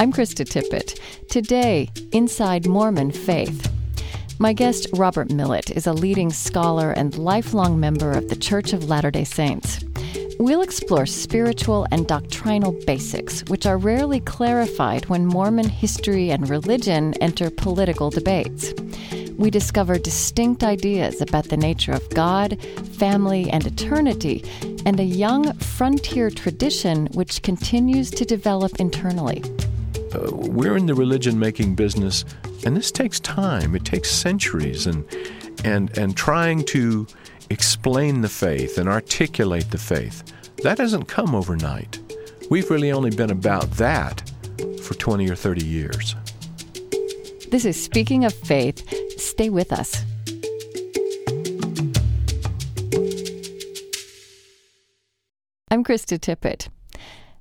[0.00, 0.96] I'm Krista Tippett.
[1.28, 3.68] Today, Inside Mormon Faith.
[4.38, 8.88] My guest, Robert Millet, is a leading scholar and lifelong member of the Church of
[8.88, 9.84] Latter day Saints.
[10.38, 17.14] We'll explore spiritual and doctrinal basics, which are rarely clarified when Mormon history and religion
[17.14, 18.72] enter political debates.
[19.36, 22.62] We discover distinct ideas about the nature of God,
[22.98, 24.44] family, and eternity,
[24.86, 29.42] and a young frontier tradition which continues to develop internally.
[30.18, 32.24] Uh, we're in the religion making business,
[32.64, 33.74] and this takes time.
[33.76, 35.04] It takes centuries, and
[35.64, 37.06] and and trying to
[37.50, 40.22] explain the faith and articulate the faith
[40.62, 41.98] that doesn't come overnight.
[42.50, 44.28] We've really only been about that
[44.82, 46.16] for 20 or 30 years.
[47.50, 48.82] This is Speaking of Faith.
[49.18, 50.04] Stay with us.
[55.70, 56.68] I'm Krista Tippett.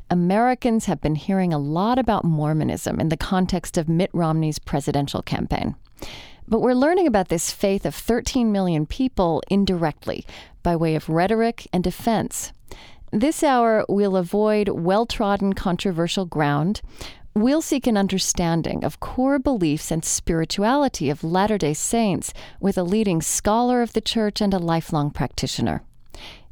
[0.09, 5.21] Americans have been hearing a lot about Mormonism in the context of Mitt Romney's presidential
[5.21, 5.75] campaign.
[6.47, 10.25] But we're learning about this faith of 13 million people indirectly
[10.63, 12.53] by way of rhetoric and defense.
[13.11, 16.81] This hour, we'll avoid well trodden controversial ground.
[17.33, 22.83] We'll seek an understanding of core beliefs and spirituality of Latter day Saints with a
[22.83, 25.83] leading scholar of the church and a lifelong practitioner.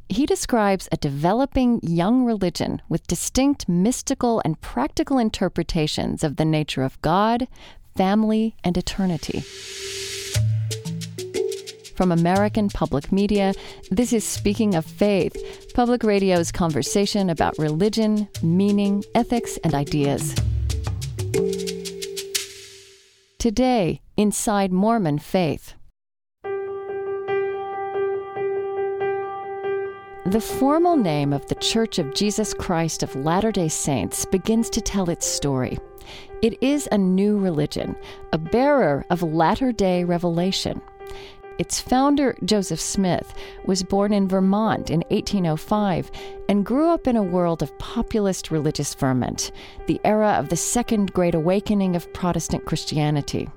[0.08, 6.82] He describes a developing young religion with distinct mystical and practical interpretations of the nature
[6.82, 7.48] of God,
[7.96, 9.40] family, and eternity.
[11.96, 13.52] From American Public Media,
[13.90, 20.34] this is Speaking of Faith, public radio's conversation about religion, meaning, ethics, and ideas.
[23.38, 25.74] Today, inside Mormon faith.
[30.26, 34.80] The formal name of the Church of Jesus Christ of Latter day Saints begins to
[34.80, 35.78] tell its story.
[36.42, 37.94] It is a new religion,
[38.32, 40.82] a bearer of latter day revelation.
[41.60, 43.34] Its founder, Joseph Smith,
[43.66, 46.10] was born in Vermont in 1805
[46.48, 49.52] and grew up in a world of populist religious ferment,
[49.86, 53.48] the era of the Second Great Awakening of Protestant Christianity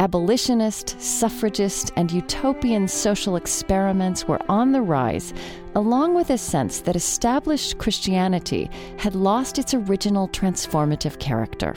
[0.00, 5.34] abolitionist, suffragist, and utopian social experiments were on the rise,
[5.74, 11.74] along with a sense that established Christianity had lost its original transformative character.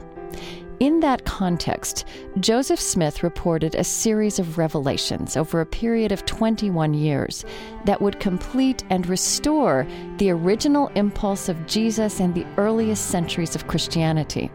[0.80, 2.06] In that context,
[2.40, 7.46] Joseph Smith reported a series of revelations over a period of 21 years
[7.86, 13.68] that would complete and restore the original impulse of Jesus and the earliest centuries of
[13.68, 14.52] Christianity.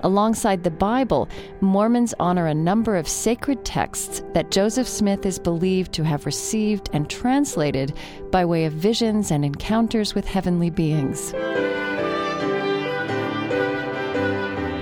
[0.00, 1.28] Alongside the Bible,
[1.60, 6.90] Mormons honor a number of sacred texts that Joseph Smith is believed to have received
[6.92, 7.94] and translated
[8.30, 11.34] by way of visions and encounters with heavenly beings.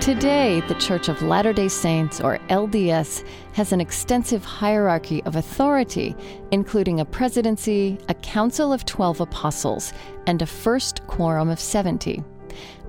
[0.06, 6.14] Today, the Church of Latter day Saints, or LDS, has an extensive hierarchy of authority,
[6.52, 9.92] including a presidency, a council of 12 apostles,
[10.28, 12.22] and a first quorum of 70.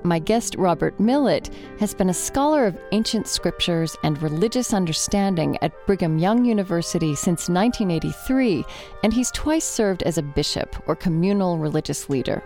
[0.04, 1.50] My guest, Robert Millet,
[1.80, 7.50] has been a scholar of ancient scriptures and religious understanding at Brigham Young University since
[7.50, 8.64] 1983,
[9.04, 12.44] and he's twice served as a bishop or communal religious leader.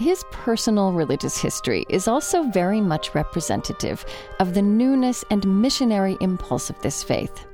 [0.00, 4.02] His personal religious history is also very much representative
[4.38, 7.44] of the newness and missionary impulse of this faith.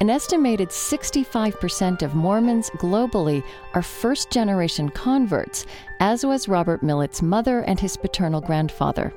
[0.00, 3.42] An estimated 65% of Mormons globally
[3.74, 5.66] are first generation converts,
[5.98, 9.12] as was Robert Millet's mother and his paternal grandfather.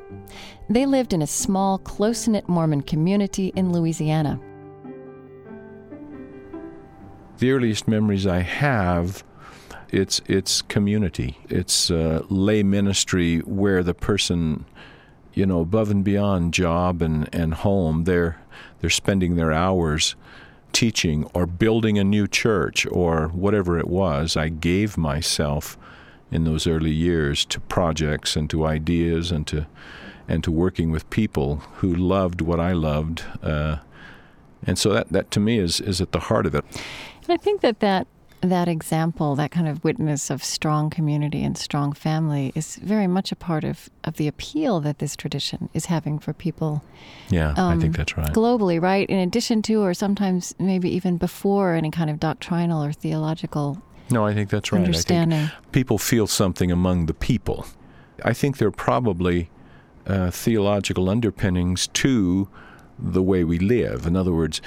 [0.68, 4.42] They lived in a small, close knit Mormon community in Louisiana.
[7.38, 9.24] The earliest memories I have
[9.92, 11.38] it's it's community.
[11.50, 14.66] It's uh, lay ministry where the person,
[15.34, 18.42] you know, above and beyond job and, and home, they're
[18.80, 20.16] they're spending their hours
[20.72, 25.78] teaching or building a new church or whatever it was, I gave myself
[26.32, 29.68] in those early years to projects and to ideas and to
[30.28, 33.24] and to working with people who loved what I loved.
[33.44, 33.78] Uh,
[34.66, 36.64] and so that, that to me is, is at the heart of it.
[37.24, 38.08] And I think that that
[38.42, 43.32] that example, that kind of witness of strong community and strong family, is very much
[43.32, 46.84] a part of, of the appeal that this tradition is having for people.
[47.30, 48.34] Yeah, um, I think that's right.
[48.34, 49.08] Globally, right?
[49.10, 53.82] In addition to, or sometimes maybe even before any kind of doctrinal or theological.
[54.10, 54.80] No, I think that's right.
[54.80, 55.52] Understanding.
[55.72, 57.66] people feel something among the people.
[58.26, 59.50] I think there are probably
[60.06, 62.50] uh, theological underpinnings to
[62.98, 64.06] the way we live.
[64.06, 64.62] In other words,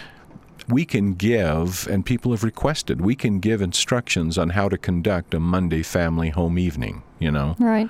[0.68, 5.34] we can give, and people have requested, we can give instructions on how to conduct
[5.34, 7.54] a Monday family home evening, you know.
[7.58, 7.88] Right.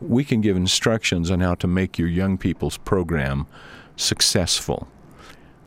[0.00, 3.46] We can give instructions on how to make your young people's program
[3.96, 4.88] successful.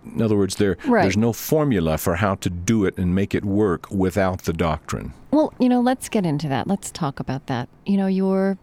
[0.06, 1.02] In other words, there, Right.
[1.04, 5.13] there's no formula for how to do it and make it work without the doctrine.
[5.31, 6.68] Well, you know, let's get into that.
[6.68, 7.69] Let's talk about that.
[7.86, 8.58] You know, your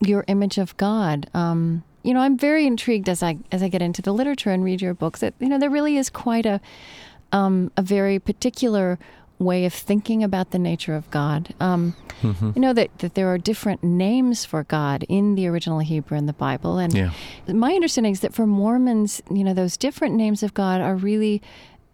[0.00, 1.28] your image of God.
[1.34, 4.64] Um, you know, I'm very intrigued as I as I get into the literature and
[4.64, 5.20] read your books.
[5.20, 6.60] That you know, there really is quite a
[7.32, 8.98] um, a very particular
[9.38, 11.54] way of thinking about the nature of God.
[11.60, 12.50] Um, Mm-hmm.
[12.56, 16.26] You know that, that there are different names for God in the original Hebrew in
[16.26, 17.12] the Bible, and Yeah.
[17.46, 21.40] my understanding is that for Mormons, you know, those different names of God are really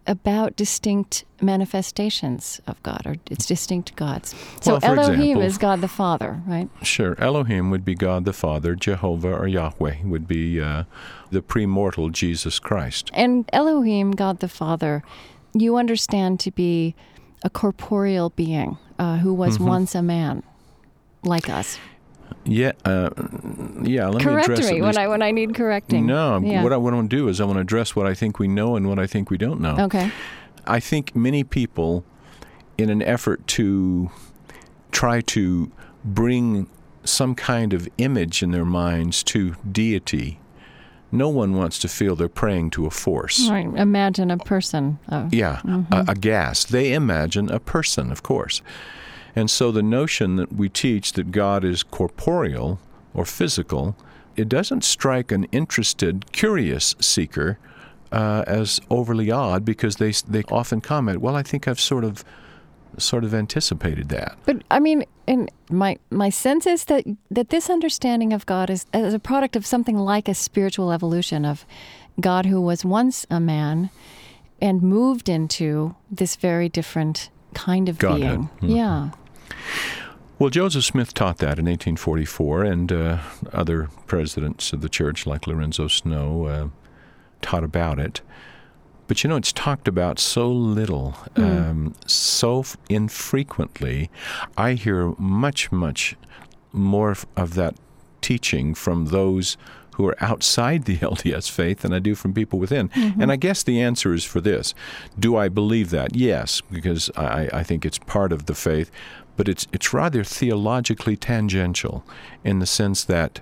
[0.06, 4.34] about distinct manifestations of God, or it's distinct gods.
[4.60, 6.68] So Well, Elohim example- is God the Father, right?
[6.82, 7.14] Sure.
[7.18, 8.74] Elohim would be God the Father.
[8.74, 10.84] Jehovah or Yahweh would be uh,
[11.30, 13.10] the premortal Jesus Christ.
[13.14, 15.02] And Elohim, God the Father,
[15.54, 16.94] you understand to be
[17.42, 19.66] a corporeal being uh, who was Mm-hmm.
[19.68, 20.42] once a man,
[21.22, 21.78] like us.
[22.44, 23.10] Yeah, uh,
[23.82, 24.06] yeah.
[24.08, 26.06] Let me address me when I when I need correcting.
[26.06, 26.62] No, Yeah.
[26.62, 28.76] what I want to do is I want to address what I think we know
[28.76, 29.76] and what I think we don't know.
[29.78, 30.10] Okay.
[30.66, 32.04] I think many people,
[32.78, 34.10] in an effort to
[34.92, 35.70] try to
[36.04, 36.66] bring
[37.04, 40.38] some kind of image in their minds to deity,
[41.12, 43.48] no one wants to feel they're praying to a force.
[43.48, 43.66] Right.
[43.76, 44.98] Imagine a person.
[45.10, 45.28] Oh.
[45.30, 45.60] Yeah,
[45.92, 46.64] a, a gas.
[46.64, 48.62] They imagine a person, of course.
[49.36, 52.78] And so the notion that we teach that God is corporeal
[53.12, 53.96] or physical,
[54.36, 57.58] it doesn't strike an interested, curious seeker
[58.12, 62.24] uh, as overly odd because they they often comment, "Well, I think I've sort of
[62.96, 67.68] sort of anticipated that." But I mean, and my my sense is that that this
[67.68, 71.66] understanding of God is as a product of something like a spiritual evolution of
[72.20, 73.90] God who was once a man
[74.62, 78.20] and moved into this very different kind of Godhead.
[78.20, 78.50] being.
[78.62, 78.76] Mhm.
[78.76, 79.10] Yeah.
[80.38, 83.18] Well, Joseph Smith taught that in 1844, and uh,
[83.52, 86.68] other presidents of the church, like Lorenzo Snow, uh,
[87.40, 88.20] taught about it.
[89.06, 94.10] But you know, it's talked about so little, um, so f- infrequently.
[94.56, 96.16] I hear much, much
[96.72, 97.76] more f- of that
[98.22, 99.56] teaching from those
[99.96, 102.90] who are outside the LDS faith than I do from people within.
[102.94, 104.74] And I guess the answer is for this.
[105.18, 106.16] Do I believe that?
[106.16, 108.90] Yes, because I, I think it's part of the faith,
[109.36, 112.04] but it's, it's rather theologically tangential
[112.44, 113.40] in the sense that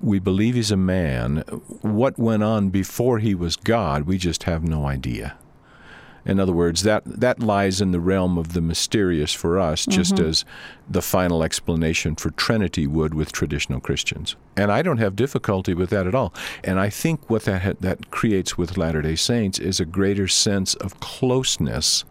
[0.00, 1.38] we believe he's a man.
[1.82, 5.36] What went on before he was God, we just have no idea.
[6.26, 10.18] In other words, that, that lies in the realm of the mysterious for us, just
[10.18, 10.44] as
[10.90, 14.34] the final explanation for Trinity would with traditional Christians.
[14.56, 16.34] And I don't have difficulty with that at all.
[16.64, 20.26] And I think what that, ha- that creates with Latter day Saints is a greater
[20.26, 22.04] sense of closeness.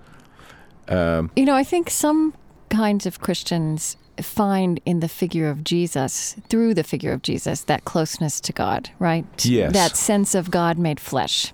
[0.88, 2.34] Um, You know, I think some
[2.70, 7.86] kinds of Christians find in the figure of Jesus, through the figure of Jesus, that
[7.86, 9.26] closeness to God, right?
[9.46, 9.74] Yes.
[9.74, 11.54] That sense of God made flesh.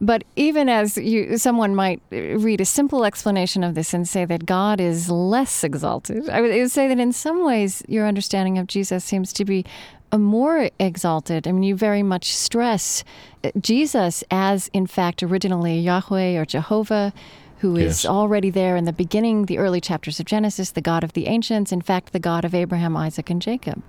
[0.00, 4.46] But even as you, someone might read a simple explanation of this and say that
[4.46, 9.04] God is less exalted, I would, say that in some ways your understanding of Jesus
[9.04, 9.64] seems to be
[10.10, 11.46] a more exalted.
[11.46, 13.04] I mean, you very much stress
[13.44, 17.14] uh, Jesus as, in fact, originally Yahweh or Jehovah,
[17.62, 18.06] who is Yes.
[18.06, 21.72] already there in the beginning, the early chapters of Genesis, the God of the ancients,
[21.72, 23.82] in fact, the God of Abraham, Isaac, and Jacob.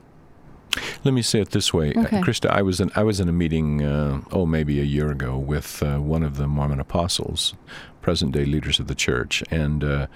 [1.03, 2.17] Let me say it this way, Okay.
[2.19, 2.49] uh, Krista.
[2.49, 5.83] I was in I was in a meeting, uh, oh maybe a year ago, with
[5.83, 7.53] uh, one of the Mormon apostles,
[8.01, 10.07] present day leaders of the church, and uh,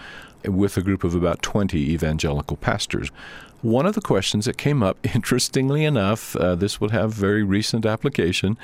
[0.46, 3.10] with a group of about twenty evangelical pastors.
[3.62, 7.86] One of the questions that came up, interestingly enough, uh, this would have very recent
[7.86, 8.58] application.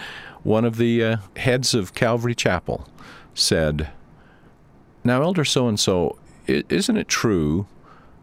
[0.43, 2.87] One of the uh, heads of Calvary Chapel
[3.35, 3.89] said,
[5.03, 6.17] "Now, Elder so and so,
[6.47, 7.65] isn't it true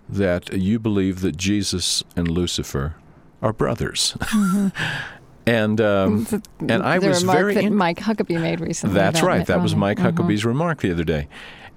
[0.09, 2.95] that you believe that Jesus and Lucifer?"
[3.43, 4.17] are brothers.
[5.47, 6.27] and um,
[6.61, 8.95] and I the was remark very that in- Mike Huckabee made recently.
[8.95, 9.47] that's right.
[9.47, 9.81] That was Romney.
[9.81, 10.13] Mike Mhm.
[10.13, 11.29] Huckabee's remark the other day.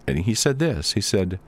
[0.05, 0.93] And he said this.
[0.93, 1.39] He said,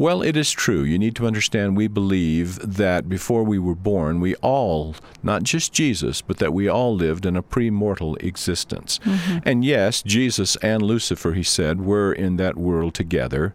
[0.00, 0.82] "Well, it is true.
[0.82, 5.74] You need to understand we believe that before we were born, we all, not just
[5.74, 8.98] Jesus, but that we all lived in a pre-mortal existence.
[9.44, 13.52] And yes, Jesus and Lucifer, he said, were in that world together.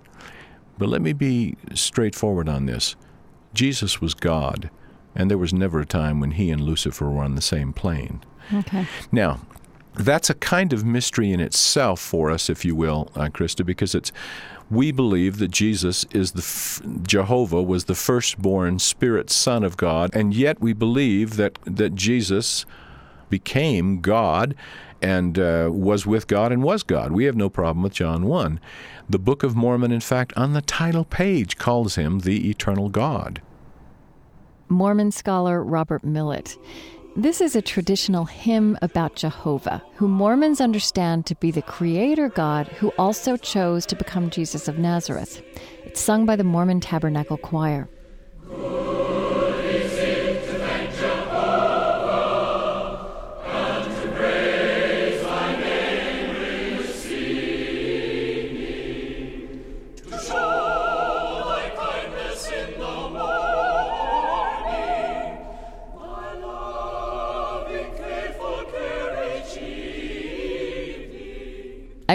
[0.78, 2.96] But let me be straightforward on this.
[3.56, 4.70] Jesus was God,
[5.16, 8.22] and there was never a time when he and Lucifer were on the same plane.
[8.54, 8.86] Okay.
[9.12, 9.40] Now,
[9.96, 13.96] that's a kind of mystery in itself for us, if you will, uh, Krista, because
[13.96, 14.12] it's
[14.70, 20.10] we believe that Jesus is the f- Jehovah was the firstborn spirit son of God,
[20.14, 22.66] and yet we believe that that Jesus
[23.30, 24.56] became God
[25.02, 27.12] and uh, was with God and was God.
[27.12, 28.60] We have no problem with John 1.
[29.10, 33.42] The Book of Mormon, in fact, on the title page calls him the eternal God.
[34.68, 36.58] Mormon scholar Robert Millet.
[37.18, 42.68] This is a traditional hymn about Jehovah, who Mormons understand to be the creator God
[42.68, 45.42] who also chose to become Jesus of Nazareth.
[45.86, 47.88] It's sung by the Mormon Tabernacle Choir.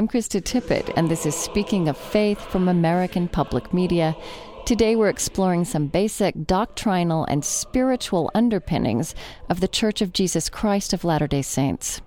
[0.01, 4.17] I'm Krista Tippett, and this is Speaking of Faith from American Public Media.
[4.65, 9.15] Today we're exploring some basic doctrinal and spiritual underpinnings
[9.51, 12.01] of the Church of Jesus Christ of Latter day Saints.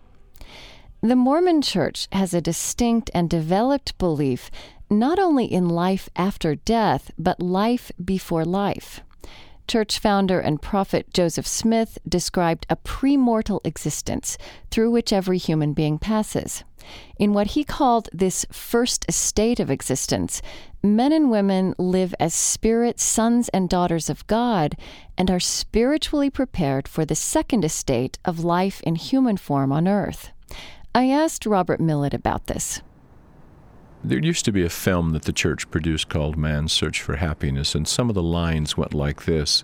[1.01, 4.50] The Mormon Church has a distinct and developed belief
[4.89, 9.01] not only in life after death, but life before life.
[9.67, 14.38] Church founder and prophet Joseph Smith described a premortal existence
[14.70, 16.63] through which every human being passes.
[17.17, 20.41] In what he called this first state of existence,
[20.84, 24.75] men and women live as spirit sons and daughters of God
[25.17, 30.32] and are spiritually prepared for the second estate of life in human form on earth.
[30.93, 32.82] I asked Robert Millet about this.
[34.05, 37.74] There used to be a film that the church produced called Man's Search for Happiness,
[37.74, 39.63] and some of the lines went like this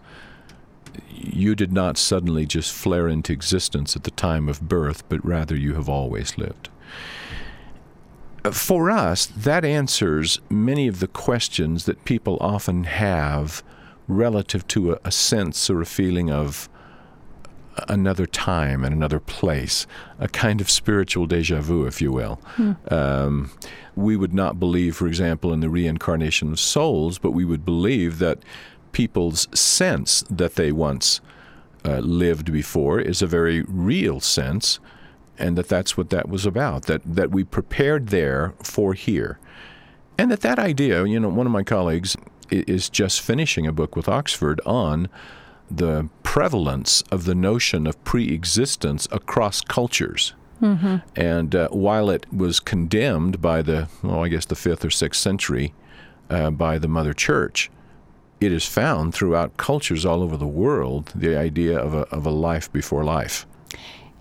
[1.09, 5.57] You did not suddenly just flare into existence at the time of birth, but rather
[5.57, 6.69] you have always lived.
[8.45, 13.61] Uh, for us, that answers many of the questions that people often have
[14.07, 16.69] relative to a, a sense or a feeling of
[17.87, 19.87] another time and another place,
[20.19, 22.35] a kind of spiritual deja vu, if you will.
[22.55, 22.73] Hmm.
[22.89, 23.51] Um,
[23.95, 28.19] we would not believe, for example, in the reincarnation of souls, but we would believe
[28.19, 28.39] that
[28.91, 31.21] people's sense that they once
[31.85, 34.79] uh, lived before is a very real sense,
[35.37, 36.85] and that that's what that was about.
[36.85, 39.39] That that we prepared there for here,
[40.17, 41.05] and that that idea.
[41.05, 42.17] You know, one of my colleagues
[42.51, 45.07] is just finishing a book with Oxford on
[45.69, 50.33] the prevalence of the notion of pre-existence across cultures.
[50.61, 50.97] Mm-hmm.
[51.15, 55.21] And uh, while it was condemned by the, well, I guess the fifth or sixth
[55.21, 55.73] century
[56.29, 57.71] uh, by the Mother Church,
[58.41, 62.31] it is found throughout cultures all over the world the idea of a, of a
[62.31, 63.45] life before life.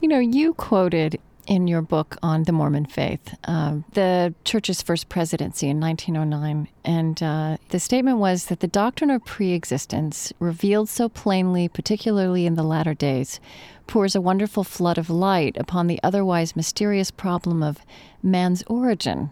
[0.00, 5.08] You know, you quoted in your book on the Mormon faith, uh, the church's first
[5.08, 6.68] presidency in 1909.
[6.84, 12.54] And uh, the statement was that the doctrine of preexistence, revealed so plainly, particularly in
[12.54, 13.40] the latter days,
[13.86, 17.80] pours a wonderful flood of light upon the otherwise mysterious problem of
[18.22, 19.30] man's origin.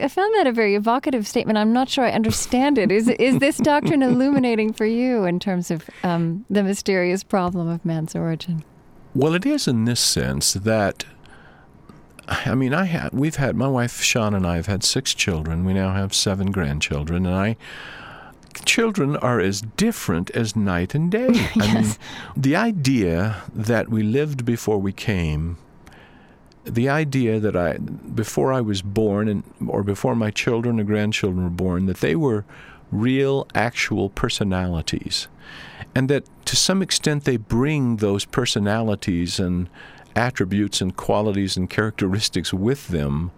[0.00, 1.56] I found that a very evocative statement.
[1.56, 2.92] I'm not sure I understand it.
[2.92, 7.82] Is is this doctrine illuminating for you in terms of um, the mysterious problem of
[7.86, 8.64] man's origin?
[9.14, 11.04] Well, it is in this sense that
[12.28, 15.64] I mean, I had we've had my wife Sean and I have had six children.
[15.64, 17.56] We now have seven grandchildren, and I
[18.64, 21.28] children are as different as night and day.
[21.32, 21.52] yes.
[21.60, 21.92] I mean,
[22.36, 25.56] the idea that we lived before we came,
[26.64, 31.44] the idea that I before I was born and or before my children or grandchildren
[31.44, 32.44] were born, that they were
[32.90, 35.28] real, actual personalities,
[35.94, 39.68] and that to some extent they bring those personalities and
[40.18, 43.30] attributes and qualities and characteristics with them,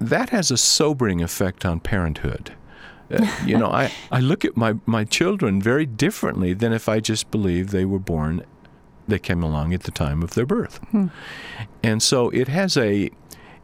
[0.00, 2.52] that has a sobering effect on parenthood.
[3.10, 7.00] Uh, you know, I, I look at my, my children very differently than if I
[7.00, 8.44] just believed they were born,
[9.08, 10.78] they came along at the time of their birth.
[10.90, 11.08] Hmm.
[11.82, 13.10] And so it has a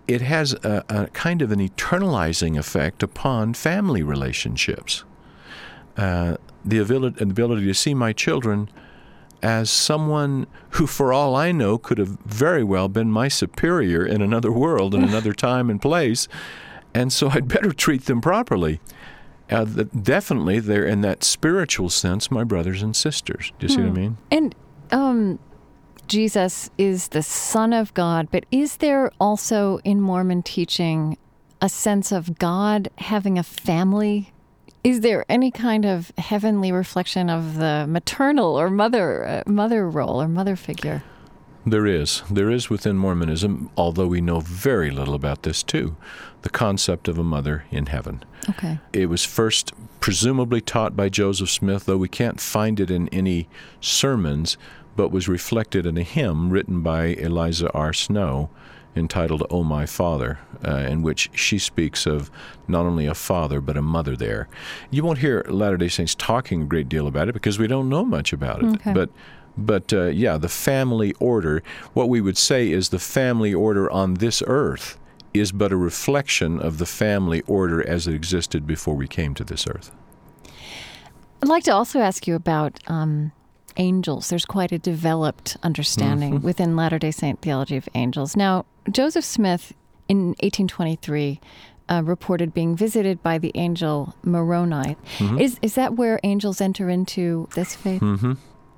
[0.06, 5.02] it has a, a, kind of an eternalizing effect upon family relationships.
[5.96, 8.68] Uh, the ability, ability to see my children
[9.44, 14.22] as someone who, for all I know, could have very well been my superior in
[14.22, 16.26] another world, in another time and place.
[16.94, 18.80] And so I'd better treat them properly.
[19.50, 23.52] Uh, the, definitely, they're in that spiritual sense, my brothers and sisters.
[23.58, 23.94] Do you see what I hmm.
[23.94, 24.16] mean?
[24.30, 24.54] And
[24.90, 25.38] um,
[26.06, 31.18] Jesus is the Son of God, but is there also in Mormon teaching
[31.60, 34.32] a sense of God having a family
[34.84, 40.20] is there any kind of heavenly reflection of the maternal or mother uh, mother role
[40.22, 41.02] or mother figure?
[41.66, 42.22] There is.
[42.30, 45.96] There is within Mormonism, although we know very little about this too,
[46.42, 48.22] the concept of a mother in heaven.
[48.50, 48.78] Okay.
[48.92, 53.48] It was first presumably taught by Joseph Smith, though we can't find it in any
[53.80, 54.58] sermons,
[54.94, 57.94] but was reflected in a hymn written by Eliza R.
[57.94, 58.50] Snow
[58.96, 62.30] entitled Oh My Father, uh, in which she speaks of
[62.68, 64.48] not only a father, but a mother there.
[64.90, 67.88] You won't hear Latter day Saints talking a great deal about it because we don't
[67.88, 68.74] know much about it.
[68.74, 68.92] Okay.
[68.92, 69.10] But
[69.56, 74.14] but uh, yeah, the family order, what we would say is the family order on
[74.14, 74.98] this earth
[75.32, 79.44] is but a reflection of the family order as it existed before we came to
[79.44, 79.92] this earth.
[81.42, 83.32] I'd like to also ask you about um,
[83.76, 84.28] angels.
[84.28, 86.46] There's quite a developed understanding Mm-hmm.
[86.46, 88.36] within Latter day Saint theology of angels.
[88.36, 89.72] Now, Joseph Smith
[90.08, 91.40] in 1823
[91.88, 94.96] uh, reported being visited by the angel Moroni.
[95.18, 95.38] Mm-hmm.
[95.38, 98.02] Is, is that where angels enter into this faith?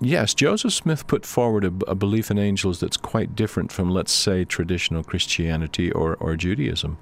[0.01, 4.13] Yes, Joseph Smith put forward a, a belief in angels that's quite different from, let's
[4.13, 6.99] say, traditional Christianity or, or Judaism.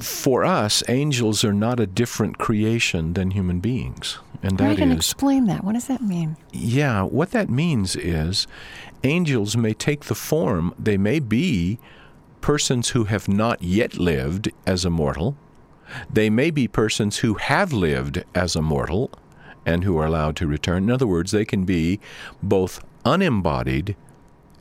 [0.00, 4.18] For us, angels are not a different creation than human beings.
[4.44, 5.64] And Right, that and is, explain that.
[5.64, 6.36] What does that mean?
[6.52, 8.46] yeah, what that means is
[9.02, 11.78] angels may take the form, they may be
[12.40, 15.34] persons who have not yet lived as a mortal.
[16.12, 19.10] They may be persons who have lived as a mortal
[19.64, 20.84] and who are allowed to return.
[20.84, 22.00] In other words, they can be
[22.42, 23.96] both unembodied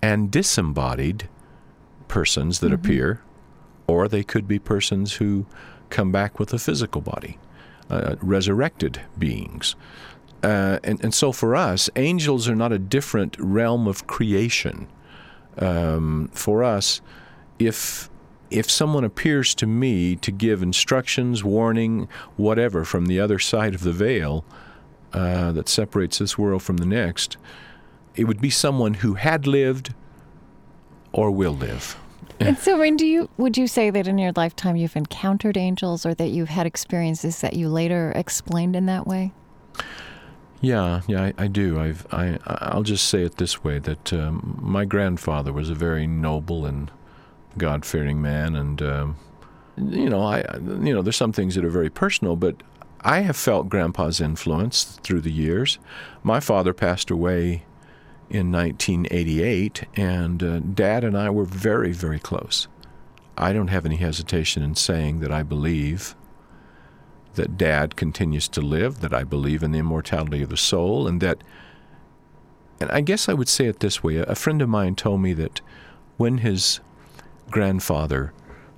[0.01, 1.27] and disembodied
[2.07, 2.75] persons that mm-hmm.
[2.75, 3.21] appear,
[3.87, 5.45] or they could be persons who
[5.89, 7.37] come back with a physical body,
[7.93, 9.75] uh, resurrected beings.
[10.41, 14.87] Uh, and, and so for us, angels are not a different realm of creation.
[15.57, 17.01] Um, for us,
[17.59, 18.09] if
[18.49, 22.07] if someone appears to me to give instructions, warning,
[22.37, 24.45] whatever from the other side of the veil
[25.11, 27.37] uh, that separates this world from the next,
[28.15, 29.95] it would be someone who had lived
[31.11, 31.97] or will live.
[32.47, 35.57] And so, I mean, do you would you say that in your lifetime you've encountered
[35.57, 39.31] angels, or that you've had experiences that you later explained in that way?
[40.61, 41.77] Yeah, yeah, I, I do.
[41.77, 46.07] I've, I, I'll just say it this way: that um, my grandfather was a very
[46.07, 46.89] noble and
[47.57, 49.17] God-fearing man, and um,
[49.77, 52.55] you know, I, you know, there's some things that are very personal, but
[53.01, 55.79] I have felt Grandpa's influence through the years.
[56.23, 57.65] My father passed away
[58.33, 62.67] in 1988, and uh, Dad and I were very, very close.
[63.37, 66.15] I don't have any hesitation in saying that I believe
[67.35, 71.21] that dad continues to live, that I believe in the immortality of the soul, and
[71.21, 71.43] that,
[72.79, 75.33] and I guess I would say it this way a friend of mine told me
[75.33, 75.61] that
[76.17, 76.79] when his
[77.49, 78.33] grandfather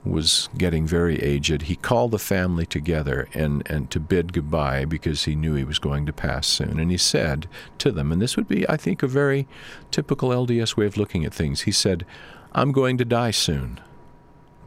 [0.05, 5.25] was getting very aged, he called the family together and, and to bid goodbye because
[5.25, 6.79] he knew he was going to pass soon.
[6.79, 7.47] And he said
[7.79, 9.47] to them, and this would be, I think, a very
[9.91, 12.05] typical LDS way of looking at things, he said,
[12.53, 13.79] I'm going to die soon,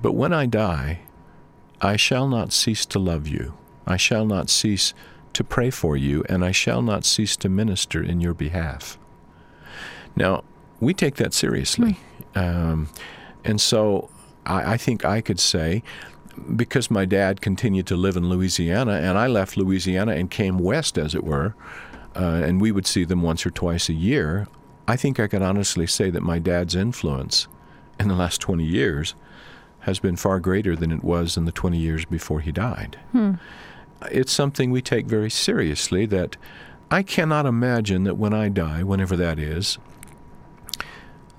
[0.02, 1.00] but when I die,
[1.80, 3.54] I shall not cease to love you.
[3.86, 4.92] I shall not cease
[5.32, 8.98] to pray for you, and I shall not cease to minister in your behalf.
[10.16, 10.42] Now,
[10.80, 11.98] we take that seriously.
[12.34, 12.88] Um,
[13.44, 14.10] and so
[14.48, 15.82] I, I think I could say,
[16.56, 20.98] because my dad continued to live in Louisiana, and I left Louisiana and came west,
[20.98, 21.54] as it were,
[22.16, 24.48] uh, and we would see them once or twice a year,
[24.86, 27.46] I think I can honestly say that my dad's influence
[28.00, 29.14] in the last 20 years
[29.80, 32.98] has been far greater than it was in the 20 years before he died.
[34.10, 36.36] It's something we take very seriously that
[36.90, 39.78] I cannot imagine that when I die, whenever that is,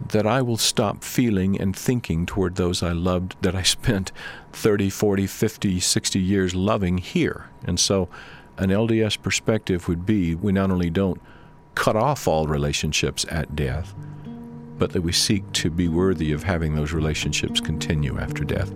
[0.07, 4.11] that I will stop feeling and thinking toward those I loved that I spent
[4.53, 7.49] 30, 40, 50, 60 years loving here.
[7.65, 8.09] And so
[8.57, 11.21] an LDS perspective would be we not only don't
[11.75, 13.93] cut off all relationships at death,
[14.77, 18.73] but that we seek to be worthy of having those relationships continue after death.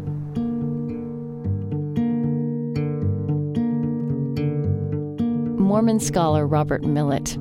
[5.58, 7.38] Mormon scholar Robert Millet.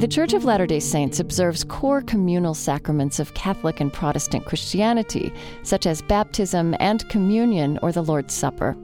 [0.00, 5.30] The Church of Latter day Saints observes core communal sacraments of Catholic and Protestant Christianity,
[5.62, 8.78] such as baptism and communion or the Lord's Supper.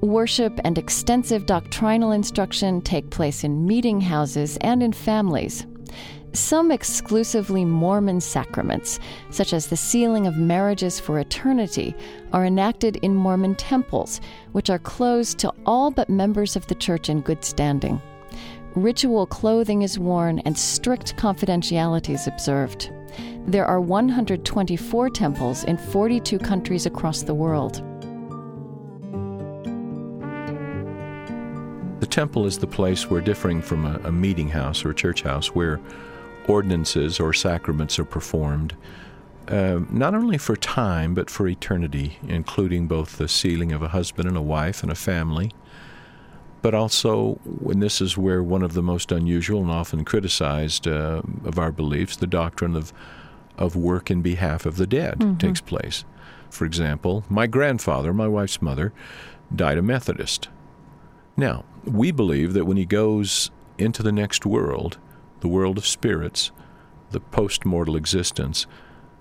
[0.00, 5.66] Worship and extensive doctrinal instruction take place in meeting houses and in families.
[6.32, 8.98] Some exclusively Mormon sacraments,
[9.28, 11.94] such as the sealing of marriages for eternity,
[12.32, 14.22] are enacted in Mormon temples,
[14.52, 18.00] which are closed to all but members of the church in good standing.
[18.76, 22.92] Ritual clothing is worn and strict confidentiality is observed.
[23.46, 27.82] There are 124 temples in 42 countries across the world.
[31.98, 35.48] The temple is the place where, differing from a, a meeting house or church house,
[35.48, 35.80] where
[36.46, 38.76] ordinances or sacraments are performed,
[39.48, 44.28] uh, not only for time but for eternity, including both the sealing of a husband
[44.28, 45.50] and a wife and a family,
[46.62, 51.22] but also, and this is where one of the most unusual and often criticized uh,
[51.44, 52.92] of our beliefs, the doctrine of
[53.60, 55.36] of work in behalf of the dead mm-hmm.
[55.36, 56.04] takes place.
[56.48, 58.92] For example, my grandfather, my wife's mother,
[59.54, 60.48] died a Methodist.
[61.36, 64.98] Now, we believe that when he goes into the next world,
[65.40, 66.50] the world of spirits,
[67.10, 68.66] the post mortal existence,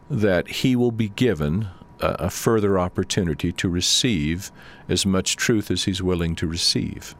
[0.10, 1.68] that he will be given
[2.00, 4.52] a, a, further opportunity to receive
[4.88, 7.16] as much truth as he's willing to receive.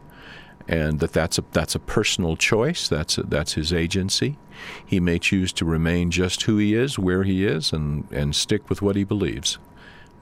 [0.70, 4.38] And that that's a, that's a personal choice, that's, a, that's his agency.
[4.86, 8.70] He may choose to remain just who he is, where he is, and, and stick
[8.70, 9.58] with what he believes.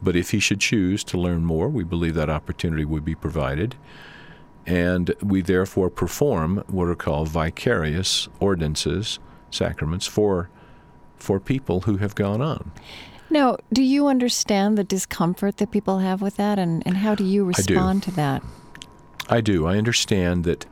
[0.01, 3.75] But if he should choose to learn more, we believe that opportunity would be provided.
[4.65, 9.19] And we therefore perform what are called vicarious ordinances,
[9.51, 10.49] sacraments, for,
[11.17, 12.71] for people who have gone on.
[13.29, 17.25] Now, do you understand the discomfort that people have with that, and, and how do
[17.25, 18.41] you respond to that?
[19.29, 19.65] I do.
[19.65, 20.65] I understand that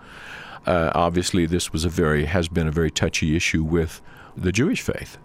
[0.66, 4.02] uh, obviously this was a very has been a very touchy issue with
[4.36, 5.18] the Jewish faith.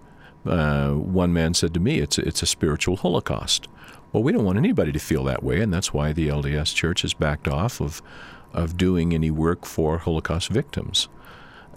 [0.45, 3.69] Uh, one man said to me, "It's a, it's a spiritual holocaust."
[4.13, 7.03] Well, we don't want anybody to feel that way, and that's why the LDS Church
[7.03, 8.03] has backed off of
[8.53, 11.09] of doing any work for Holocaust victims.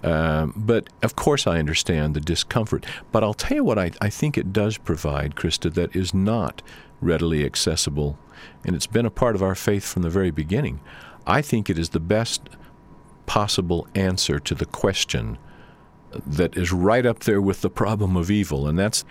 [0.02, 2.84] Um, but of course, I understand the discomfort.
[3.10, 6.62] But I'll tell you what I, I think it does provide, Krista, that is not
[7.00, 8.18] readily accessible,
[8.64, 10.80] and it's been a part of our faith from the very beginning.
[11.26, 12.48] I think it is the best
[13.26, 15.38] possible answer to the question
[16.26, 19.04] that is right up there with the problem of evil, and that's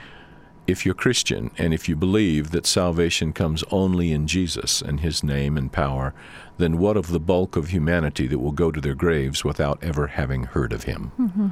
[0.65, 5.23] if you're Christian and if you believe that salvation comes only in Jesus and his
[5.23, 6.13] name and power,
[6.58, 10.08] then what of the bulk of humanity that will go to their graves without ever
[10.08, 11.12] having heard of him?
[11.19, 11.47] Mm-hmm.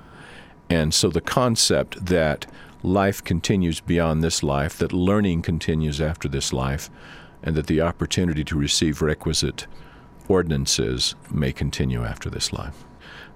[0.69, 2.45] And so the concept that
[2.83, 6.89] life continues beyond this life, that learning continues after this life,
[7.43, 9.67] and that the opportunity to receive requisite
[10.31, 12.85] ordinances may continue after this life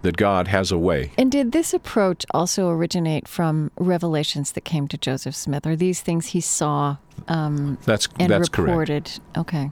[0.02, 1.12] that God has a way.
[1.18, 5.66] And did this approach also originate from revelations that came to Joseph Smith?
[5.66, 9.06] Are these things he saw um, that's, and that's reported?
[9.06, 9.38] Correct.
[9.38, 9.72] Okay.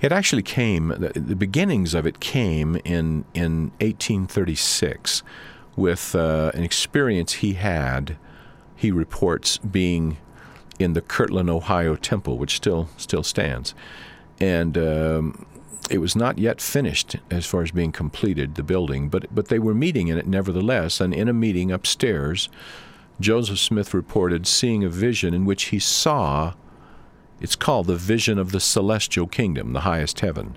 [0.00, 5.24] It actually came, the, the, beginnings of it came in, in 1836
[5.74, 8.16] with uh, an experience he had,
[8.76, 10.18] he reports, being
[10.78, 13.74] in the Kirtland, Ohio temple, which still still stands.
[14.40, 15.46] And um,
[15.90, 19.58] it was not yet finished as far as being completed, the building, but, but they
[19.58, 21.00] were meeting in it nevertheless.
[21.00, 22.48] And in a meeting upstairs,
[23.20, 26.54] Joseph Smith reported seeing a vision in which he saw,
[27.40, 30.56] it's called the vision of the celestial kingdom, the highest heaven.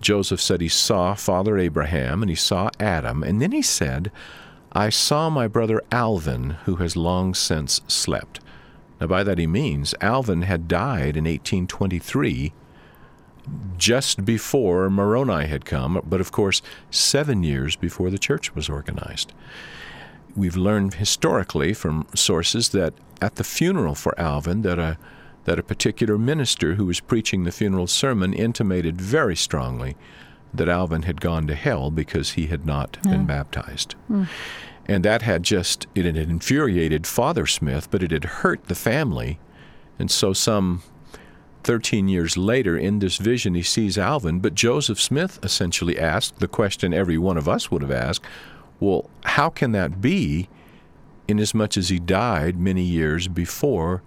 [0.00, 4.10] Joseph said he saw Father Abraham and he saw Adam, and then he said,
[4.72, 8.40] I saw my brother Alvin, who has long since slept.
[9.00, 12.52] Now, by that he means Alvin had died in 1823
[13.76, 19.32] just before Moroni had come, but of course, seven years before the church was organized.
[20.36, 24.98] We've learned historically from sources that at the funeral for Alvin, that a
[25.44, 29.94] that a particular minister who was preaching the funeral sermon intimated very strongly
[30.54, 33.10] that Alvin had gone to hell because he had not yeah.
[33.10, 33.94] been baptized.
[34.10, 34.28] Mm.
[34.86, 39.38] And that had just, it had infuriated Father Smith, but it had hurt the family.
[39.98, 40.82] And so, some
[41.64, 46.48] 13 years later, in this vision, he sees Alvin, but Joseph Smith essentially asked the
[46.48, 48.24] question every one of us would have asked
[48.80, 50.48] well, how can that be,
[51.28, 54.02] inasmuch as he died many years before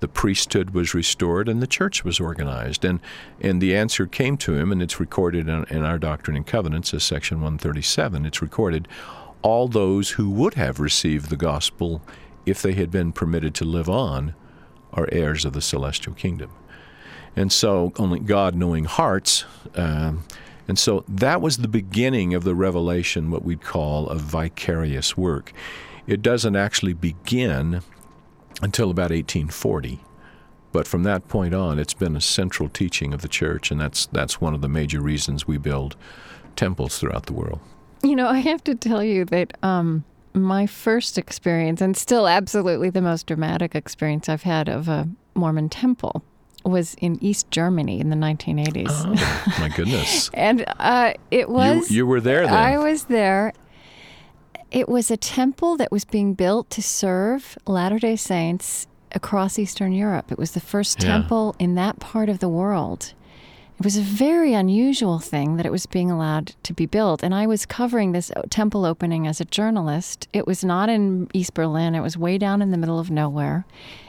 [0.00, 2.84] the priesthood was restored and the church was organized?
[2.84, 3.00] And,
[3.40, 6.92] and the answer came to him, and it's recorded in, in our Doctrine and Covenants
[6.92, 8.26] as section 137.
[8.26, 8.88] It's recorded
[9.42, 12.02] all those who would have received the gospel
[12.44, 14.34] if they had been permitted to live on
[14.92, 16.50] are heirs of the celestial kingdom.
[17.36, 19.44] And so, only God knowing hearts.
[19.74, 20.24] Um,
[20.70, 25.52] and so that was the beginning of the revelation, what we'd call a vicarious work.
[26.06, 27.82] It doesn't actually begin
[28.62, 30.00] until about 1840.
[30.72, 34.06] But from that point on, it's been a central teaching of the church, and that's,
[34.06, 35.96] that's one of the major reasons we build
[36.54, 37.58] temples throughout the world.
[38.02, 42.90] You know, I have to tell you that um, my first experience, and still absolutely
[42.90, 46.22] the most dramatic experience I've had of a Mormon temple,
[46.64, 48.86] was in East Germany in the 1980s.
[48.88, 50.30] Oh, my goodness.
[50.34, 51.90] and uh, it was.
[51.90, 52.54] You, you, were there then?
[52.54, 53.52] I was there.
[54.70, 59.92] It was a temple that was being built to serve Latter day Saints across Eastern
[59.92, 60.30] Europe.
[60.30, 61.08] It was the first yeah.
[61.08, 63.14] temple in that part of the world.
[63.80, 67.22] It was a very unusual thing that it was being allowed to be built.
[67.22, 70.28] And I was covering this temple opening as a journalist.
[70.34, 73.64] It was not in East Berlin, it was way down in the middle of nowhere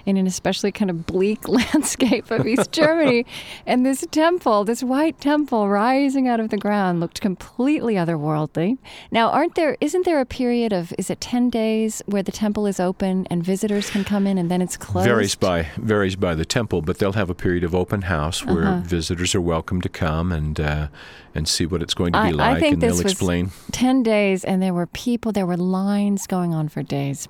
[0.06, 3.26] in an especially kind of bleak landscape of East Germany.
[3.66, 8.78] And this temple, this white temple rising out of the ground, looked completely otherworldly.
[9.12, 9.78] Now, aren't there?
[9.82, 13.44] Isn't there a period of is it ten days where the temple is open and
[13.44, 15.08] visitors can come in, and then it's closed?
[15.08, 18.64] Varies by varies by the temple, but they'll have a period of open house where
[18.66, 18.82] Uh-huh.
[18.86, 20.88] visitors are welcome to come and uh,
[21.34, 23.12] and see what it's going to be I- like, I think and this they'll was
[23.14, 23.52] explain.
[23.72, 27.30] 10 days, and there were people, there were lines going on for days.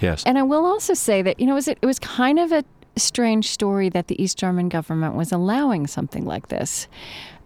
[0.00, 0.24] Yes.
[0.24, 2.64] And I will also say that, you know, it was, it was kind of a
[2.96, 6.86] strange story that the East German government was allowing something like this.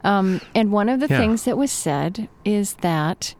[0.04, 1.18] Um, and one of the Yeah.
[1.18, 3.34] things that was said is that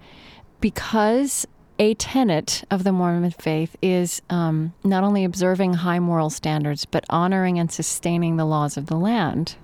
[0.61, 1.47] because
[1.79, 7.05] a tenet of the Mormon faith is um, not only observing high moral standards, but
[7.11, 9.57] honoring and sustaining the laws of the land.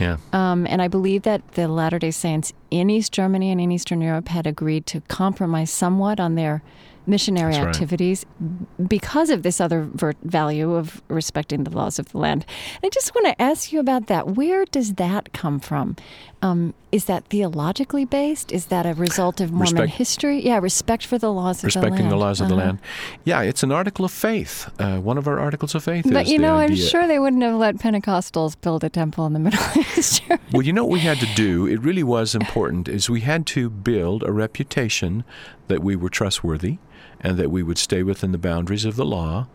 [0.00, 0.16] yeah.
[0.32, 4.00] Um, and I believe that the Latter day Saints in East Germany and in Eastern
[4.00, 6.62] Europe had agreed to compromise somewhat on their
[7.08, 7.74] missionary That's right.
[7.74, 8.24] activities
[8.86, 12.44] because of this other ver- value of respecting the laws of the land.
[12.76, 14.28] And I just want to ask you about that.
[14.36, 15.96] Where does that come from?
[16.40, 18.52] Um, is that theologically based?
[18.52, 20.40] Is that a result of Mormon Respect- history?
[20.44, 21.84] Yeah, respect for the laws of the land.
[21.92, 22.64] Respecting the laws of the Uh-huh.
[22.64, 22.78] land.
[23.24, 24.70] Yeah, it's an article of faith.
[24.78, 27.56] Uh, one of our articles of faith But you know, I'm sure they wouldn't have
[27.56, 29.60] let Pentecostals build a temple in the Middle
[29.96, 30.22] East.
[30.52, 31.66] Well, you know what we had to do?
[31.66, 32.88] It really was important.
[32.88, 35.24] Is we had to build a reputation
[35.66, 36.78] that we were trustworthy,
[37.20, 39.46] and that we would stay within the boundaries of the law,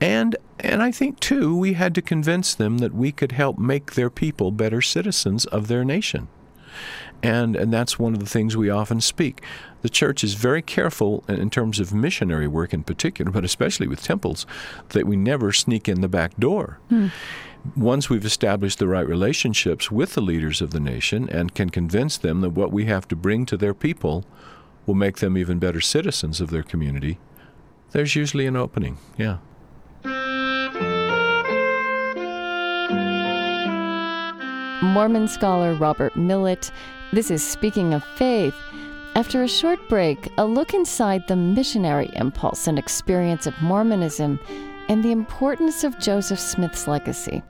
[0.00, 3.94] and and I think too we had to convince them that we could help make
[3.94, 6.28] their people better citizens of their nation.
[7.22, 9.42] And and that's one of the things we often speak.
[9.82, 13.86] The church is very careful in in terms of missionary work in particular, but especially
[13.86, 14.46] with temples,
[14.90, 17.08] that we never sneak in the back door hmm.
[17.74, 22.18] once we've established the right relationships with the leaders of the nation and can convince
[22.18, 24.24] them that what we have to bring to their people
[24.86, 27.18] will make them even better citizens of their community,
[27.92, 28.98] there's usually an opening.
[29.16, 29.38] Yeah.
[34.82, 36.70] Mormon scholar Robert Millet.
[37.12, 38.54] This is Speaking of Faith.
[39.14, 44.38] After a short break, a look inside the missionary impulse and experience of Mormonism
[44.88, 47.42] and the importance of Joseph Smith's legacy.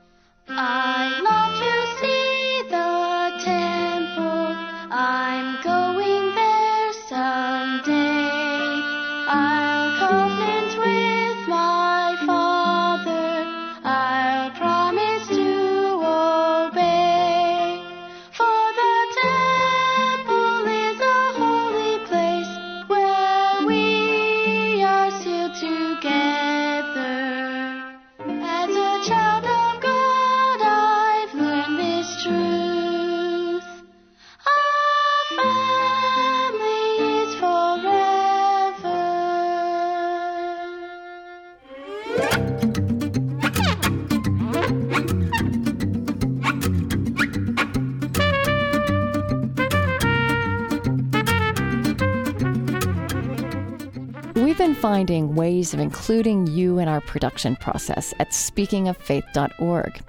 [54.87, 60.01] Finding ways of including you in our production process at speakingoffaith.org.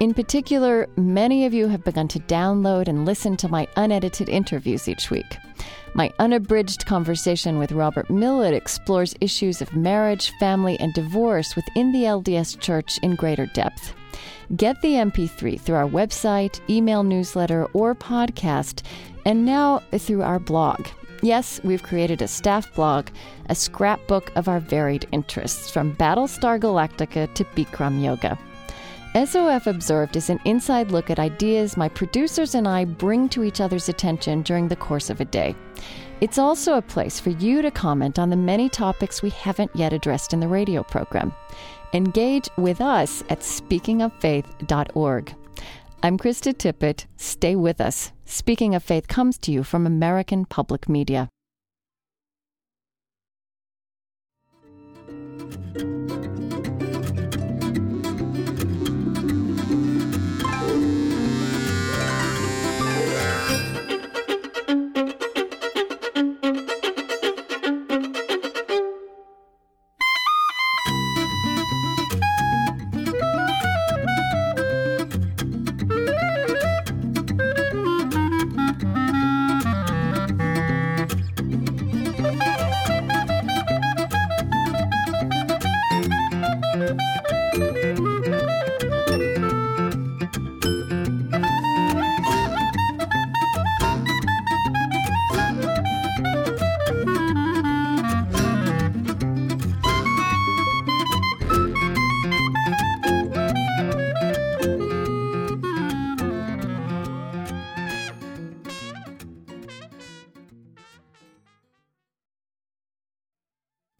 [0.00, 4.86] In particular, many of you have begun to download and listen to my unedited interviews
[4.86, 5.38] each week.
[5.94, 12.02] My unabridged conversation with Robert Millet explores issues of marriage, family, and divorce within the
[12.02, 13.94] LDS Church in greater depth.
[14.54, 18.82] Get the MP3 through our website, email newsletter, or podcast,
[19.24, 20.86] and now through our blog.
[21.22, 23.08] Yes, we've created a staff blog,
[23.48, 28.38] a scrapbook of our varied interests, from Battlestar Galactica to Bikram Yoga.
[29.14, 33.60] SOF Observed is an inside look at ideas my producers and I bring to each
[33.60, 35.56] other's attention during the course of a day.
[36.20, 39.92] It's also a place for you to comment on the many topics we haven't yet
[39.92, 41.32] addressed in the radio program.
[41.94, 45.34] Engage with us at speakingoffaith.org.
[46.00, 47.06] I'm Krista Tippett.
[47.16, 48.12] Stay with us.
[48.24, 51.28] Speaking of Faith comes to you from American Public Media.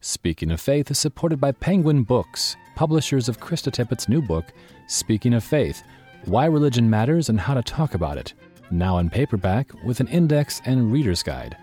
[0.01, 4.53] Speaking of Faith is supported by Penguin Books, publishers of Krista Tippett's new book,
[4.87, 5.83] Speaking of Faith
[6.23, 8.33] Why Religion Matters and How to Talk About It,
[8.71, 11.57] now in paperback with an index and reader's guide.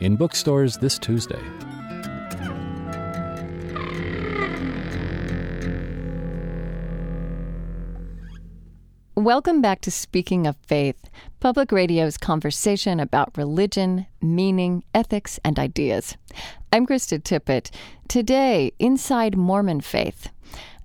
[0.00, 1.40] In bookstores this Tuesday.
[9.14, 11.08] Welcome back to Speaking of Faith,
[11.46, 16.16] Public Radio's conversation about religion, meaning, ethics, and ideas.
[16.72, 17.70] I'm Krista Tippett.
[18.08, 20.30] Today, inside Mormon faith.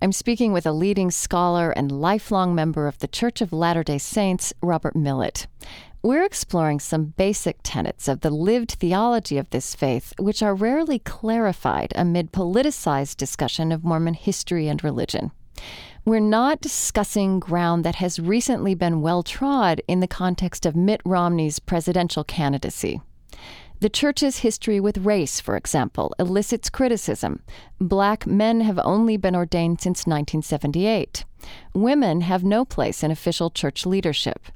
[0.04, 3.98] I'm speaking with a leading scholar and lifelong member of the Church of Latter day
[3.98, 5.48] Saints, Robert Millet.
[6.04, 11.00] We're exploring some basic tenets of the lived theology of this faith, which are rarely
[11.00, 15.32] clarified amid politicized discussion of Mormon history and religion.
[16.04, 21.00] We're not discussing ground that has recently been well trod in the context of Mitt
[21.06, 23.02] Romney's presidential candidacy.
[23.82, 27.44] The church's history with race, for example, elicits criticism.
[27.80, 31.24] Black men have only been ordained since 1978.
[31.76, 34.48] Women have no place in official church leadership.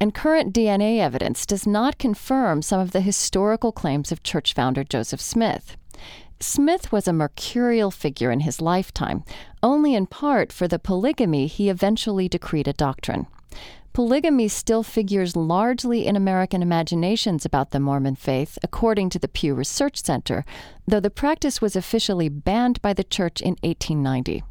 [0.00, 4.82] And current DNA evidence does not confirm some of the historical claims of church founder
[4.82, 5.76] Joseph Smith.
[6.42, 9.22] Smith was a mercurial figure in his lifetime,
[9.62, 13.26] only in part for the polygamy he eventually decreed a doctrine.
[13.92, 19.52] Polygamy still figures largely in American imaginations about the Mormon faith, according to the Pew
[19.52, 20.44] Research Center,
[20.86, 24.42] though the practice was officially banned by the church in 1890.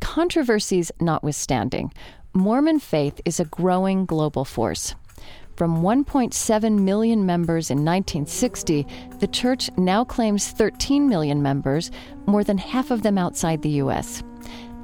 [0.00, 1.92] Controversies notwithstanding,
[2.32, 4.94] Mormon faith is a growing global force.
[5.60, 8.86] From 1.7 million members in 1960,
[9.18, 11.90] the church now claims 13 million members,
[12.24, 14.22] more than half of them outside the U.S.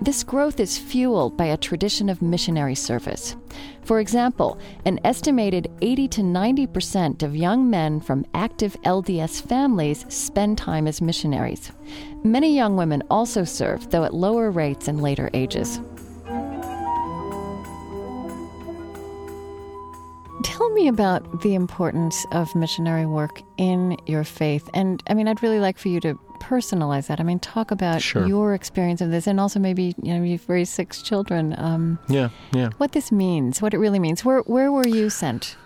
[0.03, 3.37] This growth is fueled by a tradition of missionary service.
[3.85, 10.05] For example, an estimated 80 to 90 percent of young men from active LDS families
[10.11, 11.73] spend time as missionaries.
[12.23, 15.81] Many young women also serve, though at lower rates and later ages.
[20.42, 24.68] Tell me about the importance of missionary work in your faith.
[24.75, 27.20] And I mean, I'd really like for you to personalize that.
[27.20, 28.27] I mean, talk about Sure.
[28.27, 31.55] your experience of this, and also maybe you know you've raised six children.
[31.59, 32.70] Um, Yeah, yeah.
[32.77, 34.25] what this means, what it really means.
[34.25, 35.57] Where where were you sent?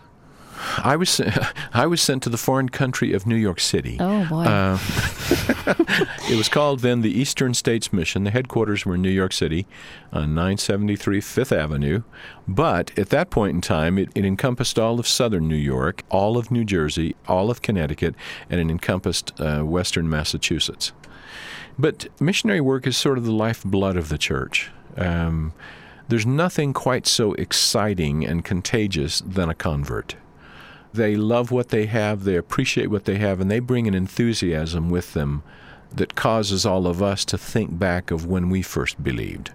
[0.79, 1.21] I was
[1.73, 3.97] I was sent to the foreign country of New York City.
[4.01, 4.79] Oh boy, Uh,
[6.31, 8.25] it was called then the Eastern States Mission.
[8.25, 9.67] The headquarters were in New York City
[10.13, 12.03] on 973 Fifth Avenue.
[12.47, 16.37] But at that point in time, it, it encompassed all of southern New York, all
[16.37, 18.15] of New Jersey, all of Connecticut,
[18.49, 20.93] and it encompassed uh, western Massachusetts.
[21.79, 24.71] But missionary work is sort of the lifeblood of the church.
[24.97, 25.53] Um,
[26.09, 30.17] there's nothing quite so exciting and contagious than a convert.
[30.93, 34.91] They love what they have, they appreciate what they have, and they bring an enthusiasm
[34.91, 35.43] with them
[35.95, 39.53] that causes all of us to think back of when we first believed.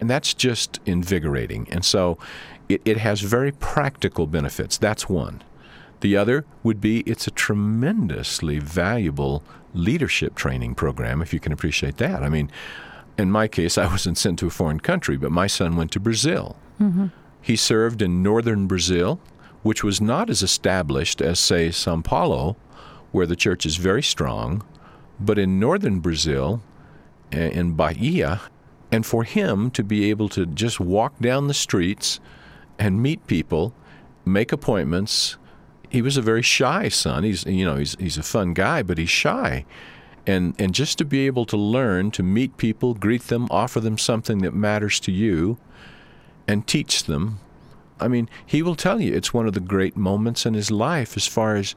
[0.00, 1.68] And that's just invigorating.
[1.70, 2.18] And so
[2.68, 4.78] it, it has very practical benefits.
[4.78, 5.42] That's one.
[6.00, 9.42] The other would be it's a tremendously valuable
[9.74, 12.22] leadership training program, if you can appreciate that.
[12.22, 12.50] I mean,
[13.16, 16.00] in my case, I wasn't sent to a foreign country, but my son went to
[16.00, 16.56] Brazil.
[16.80, 17.06] Mm-hmm.
[17.42, 19.20] He served in northern Brazil,
[19.62, 22.56] which was not as established as, say, Sao Paulo,
[23.12, 24.62] where the church is very strong,
[25.18, 26.62] but in northern Brazil,
[27.32, 28.40] in Bahia,
[28.90, 32.20] and for him to be able to just walk down the streets
[32.78, 33.74] and meet people,
[34.24, 35.36] make appointments.
[35.90, 37.24] He was a very shy son.
[37.24, 39.64] He's you know he's he's a fun guy, but he's shy,
[40.26, 43.98] and and just to be able to learn to meet people, greet them, offer them
[43.98, 45.58] something that matters to you,
[46.46, 47.40] and teach them.
[48.00, 51.16] I mean, he will tell you it's one of the great moments in his life
[51.16, 51.74] as far as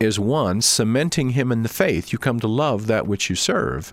[0.00, 2.12] is one cementing him in the faith.
[2.12, 3.92] You come to love that which you serve,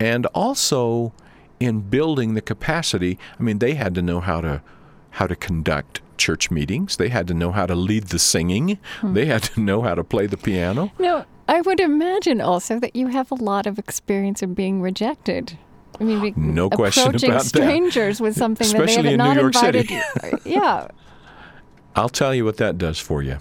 [0.00, 1.12] and also
[1.60, 3.18] in building the capacity.
[3.38, 4.62] I mean, they had to know how to
[5.10, 6.96] how to conduct church meetings.
[6.96, 8.78] They had to know how to lead the singing.
[9.00, 9.14] Hmm.
[9.14, 10.92] They had to know how to play the piano.
[10.98, 11.24] no.
[11.46, 15.58] I would imagine also that you have a lot of experience of being rejected.
[16.00, 17.48] I mean, No question approaching about that.
[17.48, 20.36] strangers with something Especially that they in have New not York invited City.
[20.44, 20.88] Yeah,
[21.94, 23.38] I'll tell you what that does for you.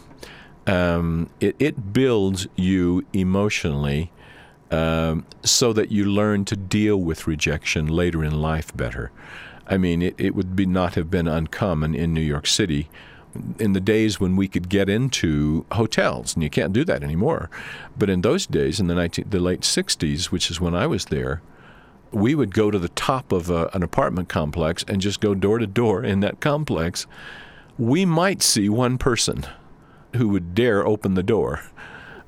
[0.67, 4.11] Um, it, it builds you emotionally
[4.71, 9.11] um, so that you learn to deal with rejection later in life better.
[9.67, 12.89] I mean, it, it would be not have been uncommon in New York City
[13.59, 17.49] in the days when we could get into hotels, and you can't do that anymore.
[17.97, 21.05] But in those days, in the 19, the late 60s, which is when I was
[21.05, 21.41] there,
[22.13, 25.57] we would go to the top of a, an apartment complex and just go door
[25.57, 27.07] to door in that complex.
[27.77, 29.45] We might see one person
[30.15, 31.61] who would dare open the door.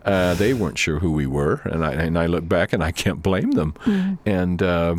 [0.03, 2.91] Uh, they weren't sure who we were, and I, and I look back and I
[2.91, 3.73] can't blame them.
[4.25, 4.95] And uh,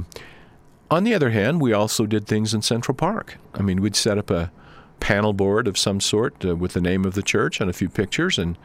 [0.90, 3.38] on the other hand, we also did things in Central Park.
[3.54, 4.50] I mean, we'd set up a
[4.98, 7.88] panel board of some sort uh, with the name of the church and a few
[7.88, 8.56] pictures, and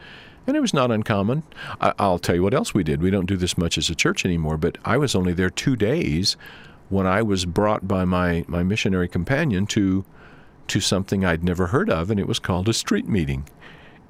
[0.46, 1.42] and it was not uncommon.
[1.80, 3.02] I, I'll tell you what else we did.
[3.02, 5.76] We don't do this much as a church anymore, but I was only there two
[5.76, 6.36] days
[6.88, 10.04] when I was brought by my, my missionary companion to
[10.68, 13.48] to something I'd never heard of, and it was called a street meeting.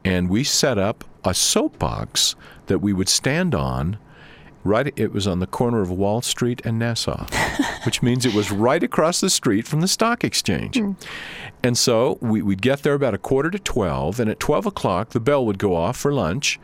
[0.05, 3.99] And we set up a soapbox that we would stand on.
[4.64, 7.26] Right, it was on the corner of Wall Street and Nassau,
[7.84, 10.78] which means it was right across the street from the stock exchange.
[10.78, 10.92] Hmm.
[11.64, 15.10] And so we, we'd get there about a quarter to 12, and at 12 o'clock,
[15.10, 16.60] the bell would go off for lunch.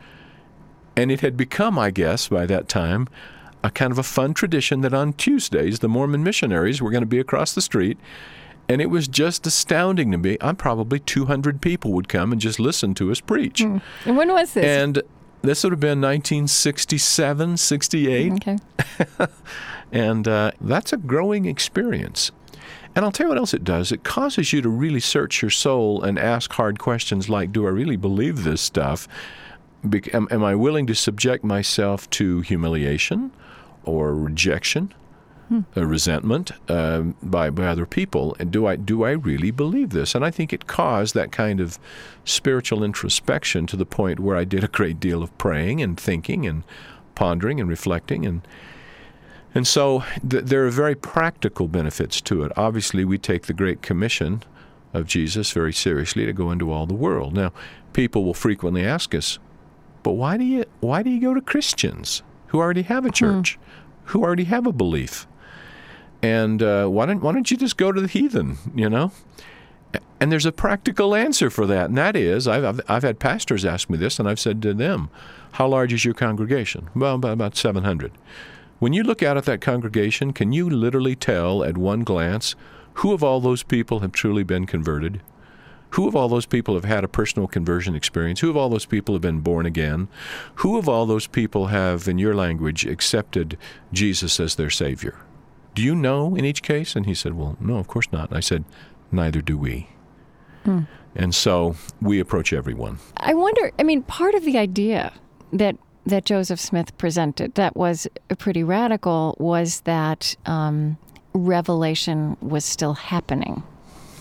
[0.95, 3.07] And it had become, I guess, by that time,
[3.63, 7.07] a kind of a fun tradition that on Tuesdays, the Mormon missionaries were going to
[7.07, 7.97] be across the street.
[8.69, 10.37] And it was just astounding to me.
[10.41, 13.61] I'm probably 200 people would come and just listen to us preach.
[13.61, 13.77] Hmm.
[14.05, 14.63] And when was this?
[14.63, 15.01] And
[15.41, 18.31] this would have been 1967, 68.
[18.33, 18.57] okay.
[19.91, 22.31] And uh, that's a growing experience.
[22.95, 23.91] And I'll tell you what else it does.
[23.91, 27.69] It causes you to really search your soul and ask hard questions like Do I
[27.69, 29.07] really believe this stuff?
[29.83, 33.31] Bec- am, am I willing to subject myself to humiliation
[33.83, 34.93] or rejection?
[35.75, 40.13] A resentment um, by by other people, and do I do I really believe this?
[40.13, 41.79] And I think it caused that kind of
[42.23, 46.45] spiritual introspection to the point where I did a great deal of praying and thinking
[46.45, 46.63] and
[47.15, 48.41] pondering and reflecting and
[49.55, 52.51] and so th- there are very practical benefits to it.
[52.55, 54.43] Obviously, we take the Great Commission
[54.93, 57.33] of Jesus very seriously to go into all the world.
[57.33, 57.51] Now,
[57.93, 59.39] people will frequently ask us,
[60.03, 63.57] "But why do you why do you go to Christians who already have a church,
[64.05, 65.27] who already have a belief,
[66.21, 69.11] and uh, why don't why don't you just go to the heathen?" You know.
[70.21, 73.63] And there's a practical answer for that, and that is I've, I've, I've had pastors
[73.63, 75.09] ask me this, and I've said to them,
[75.53, 76.89] How large is your congregation?
[76.93, 78.11] Well, about, about 700.
[78.79, 82.55] When you look out at that congregation, can you literally tell at one glance
[82.95, 85.21] who of all those people have truly been converted?
[85.91, 88.41] Who of all those people have had a personal conversion experience?
[88.41, 90.07] Who of all those people have been born again?
[90.55, 93.57] Who of all those people have, in your language, accepted
[93.91, 95.17] Jesus as their Savior?
[95.79, 96.93] Do you know in each case?
[96.97, 98.27] And he said, Well, no, of course not.
[98.29, 98.65] And I said,
[99.13, 99.87] Neither do we.
[101.15, 102.99] And so we approach everyone.
[103.15, 103.71] I wonder.
[103.79, 105.13] I mean, part of the idea
[105.53, 108.07] that that Joseph Smith presented that was
[108.39, 110.97] pretty radical was that um,
[111.33, 113.63] revelation was still happening.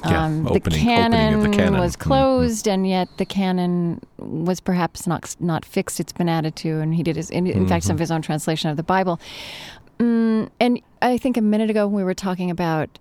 [0.06, 1.80] Yeah, Um, the, canon opening the canon.
[1.80, 1.98] was Mhm.
[1.98, 7.16] closed, and yet the canon was perhaps not not fixed its to, and he did
[7.16, 9.18] his, in, in fact, some of his own translation of the Bible.
[9.98, 12.98] Mm, and I think a minute ago when we were talking about,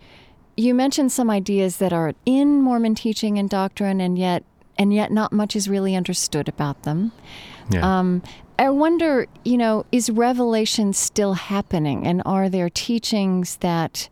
[0.55, 4.43] you mentioned some ideas that are in Mormon teaching and doctrine, and yet
[4.79, 7.11] and yet not much is really understood about them.
[7.71, 7.99] Yeah.
[7.99, 8.21] Um,
[8.59, 14.09] I wonder, you know, is revelation still happening, and are there teachings that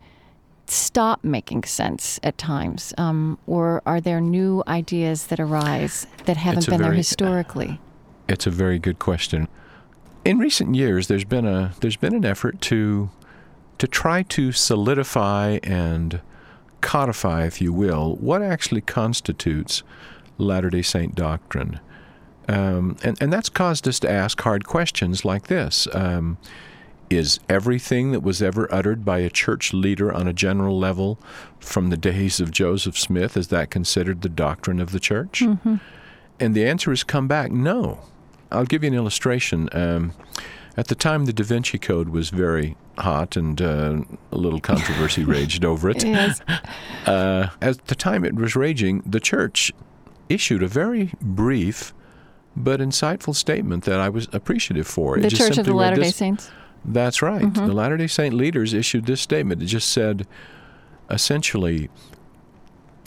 [0.67, 6.67] stop making sense at times, um, or are there new ideas that arise that haven't
[6.67, 7.79] been there historically?
[8.27, 9.47] It's a very good question.
[10.23, 13.09] In recent years, there's been a there's been an effort to
[13.77, 16.21] to try to solidify and
[16.81, 19.83] codify, if you will, what actually constitutes
[20.37, 21.79] Latter Day Saint doctrine,
[22.47, 25.87] um, and and that's caused us to ask hard questions like this.
[25.93, 26.37] Um,
[27.09, 31.19] is everything that was ever uttered by a church leader on a general level
[31.59, 35.41] from the days of Joseph Smith is that considered the doctrine of the church?
[36.39, 37.99] And the answer has come back no.
[38.51, 39.69] I'll give you an illustration.
[39.71, 40.13] Um,
[40.77, 44.01] at the time, the Da Vinci Code was very hot and uh,
[44.31, 46.03] a little controversy raged over it.
[46.03, 46.41] Yes.
[47.05, 49.71] Uh, at the time it was raging, the church
[50.27, 51.93] issued a very brief
[52.55, 55.15] but insightful statement that I was appreciative for.
[55.19, 56.49] It the just Church of the Latter day Saints.
[56.83, 57.53] that's right.
[57.53, 59.61] The Latter day Saint leaders issued this statement.
[59.61, 60.25] It just said
[61.11, 61.89] essentially,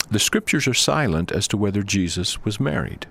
[0.09, 3.05] the scriptures are silent as to whether Jesus was married.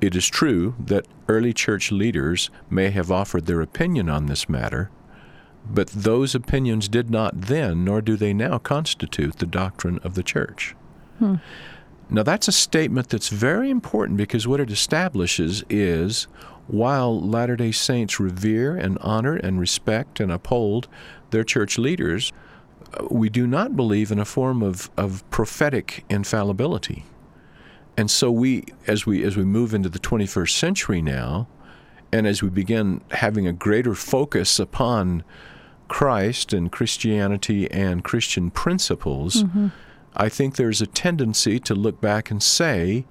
[0.00, 4.90] It is true that early church leaders may have offered their opinion on this matter,
[5.68, 10.22] but those opinions did not then, nor do they now, constitute the doctrine of the
[10.22, 10.74] church.
[12.10, 16.26] Now, that's a statement that's very important because what it establishes is
[16.68, 20.88] while Latter day Saints revere and honor and respect and uphold
[21.30, 22.32] their church leaders,
[22.94, 27.04] uh, we do not believe in a form of, of prophetic infallibility.
[27.98, 31.48] And so we as we as we move into the 21st century now
[32.12, 35.24] and as we begin having a greater focus upon
[35.88, 39.68] Christ and Christianity and Christian principles, mm-hmm.
[40.14, 43.04] I think there's a tendency to look back and say,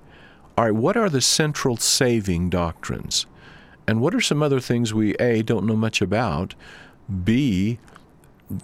[0.57, 3.25] all right, what are the central saving doctrines?
[3.87, 6.55] And what are some other things we A, don't know much about,
[7.25, 7.77] B,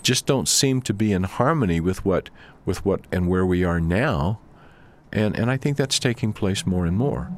[0.03, 2.29] just don't seem to be in harmony with what
[2.63, 4.39] with what and where we are now.
[5.13, 7.29] And and I think that's taking place more and more.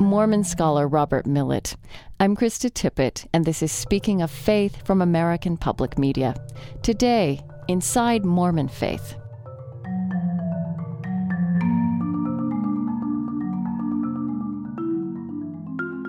[0.00, 1.76] Mormon scholar Robert Millet.
[2.18, 6.34] I'm Krista Tippett, and this is Speaking of Faith from American Public Media.
[6.82, 9.16] Today, Inside Mormon Faith.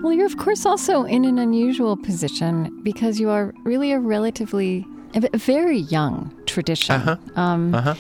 [0.05, 4.85] Well, you're, of course, also in an unusual position because you are really a relatively,
[5.15, 7.01] a very young tradition.
[7.01, 7.41] Uh-huh.
[7.41, 7.95] Um, uh-huh.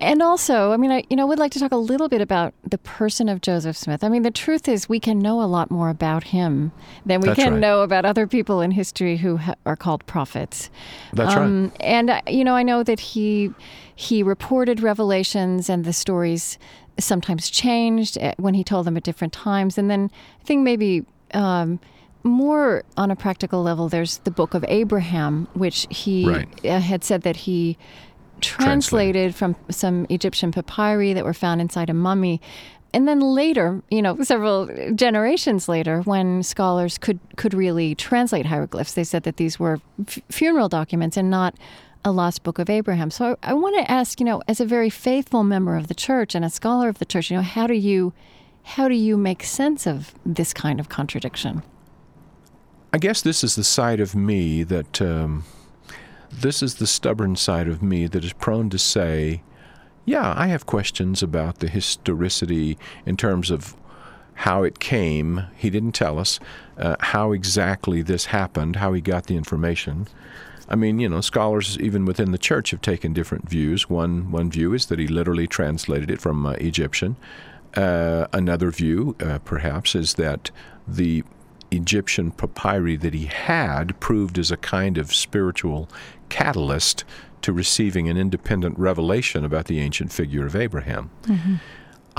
[0.00, 2.54] And also, I mean, I you know would like to talk a little bit about
[2.66, 4.02] the person of Joseph Smith.
[4.02, 6.72] I mean, the truth is, we can know a lot more about him
[7.04, 7.60] than we That's can right.
[7.60, 10.70] know about other people in history who ha- are called prophets.
[11.12, 11.76] That's um, right.
[11.80, 13.52] And uh, you know, I know that he
[13.94, 16.58] he reported revelations, and the stories
[17.04, 19.78] sometimes changed uh, when he told them at different times.
[19.78, 21.04] And then I think maybe.
[21.32, 21.80] Um,
[22.22, 26.66] more on a practical level, there's the Book of Abraham, which he right.
[26.66, 27.78] uh, had said that he
[28.40, 32.40] translated, from some Egyptian papyri that were found inside a mummy.
[32.92, 38.94] And then later, you know, several generations later, when scholars could, could really translate hieroglyphs,
[38.94, 41.54] they said that these were f- funeral documents and not
[42.04, 43.10] a lost book of Abraham.
[43.10, 45.94] So I, I want to ask, you know, as a very faithful member of the
[45.94, 48.12] church and a scholar of the church, you know, how do you
[48.62, 51.62] how do you make sense of this kind of contradiction?
[52.92, 55.44] I guess this is the side of me that um,
[56.30, 59.42] this is the stubborn side of me that is prone to say,
[60.04, 62.76] yeah, I have questions about the historicity
[63.06, 63.76] in terms of
[64.34, 65.46] how it came.
[65.56, 66.40] He didn't tell us
[66.78, 70.08] uh, how exactly this happened, how he got the information.
[70.70, 73.90] I mean, you know, scholars even within the church have taken different views.
[73.90, 77.16] One one view is that he literally translated it from uh, Egyptian.
[77.74, 80.50] Uh, another view, uh, perhaps, is that
[80.86, 81.22] the
[81.70, 85.88] Egyptian papyri that he had proved as a kind of spiritual
[86.28, 87.04] catalyst
[87.42, 91.10] to receiving an independent revelation about the ancient figure of Abraham.
[91.22, 91.54] Mm-hmm.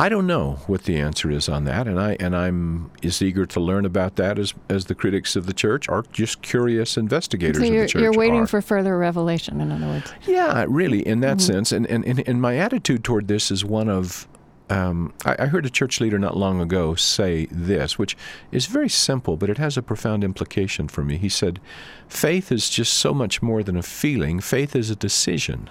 [0.02, 3.46] I don't know what the answer is on that, and I and I'm as eager
[3.46, 7.58] to learn about that as as the critics of the church are just curious investigators
[7.58, 8.02] so of the church.
[8.02, 8.48] You're waiting are.
[8.48, 10.12] for further revelation, in other words.
[10.26, 11.54] Yeah, really, in that mm-hmm.
[11.54, 14.28] sense, and, and and and my attitude toward this is one of
[14.72, 18.18] um, I, I, heard a church leader not long ago say this, which
[18.52, 21.18] is very simple, but it has a profound implication for me.
[21.18, 21.60] He said,
[22.08, 25.70] Faith is just so much more than a feeling, faith is a decision.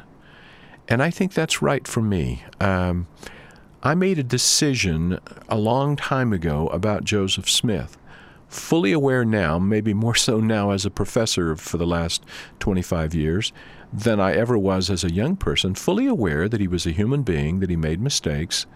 [0.86, 2.44] And I think that's right for me.
[2.60, 3.08] Um,
[3.82, 5.18] I made a decision
[5.48, 7.96] a long time ago about Joseph Smith.
[8.46, 12.22] Fully aware now, maybe more so now as a professor for the last
[12.58, 13.54] 25 years,
[13.90, 17.22] than I ever was as a young person, fully aware that he was a human
[17.22, 18.66] being, that he made mistakes.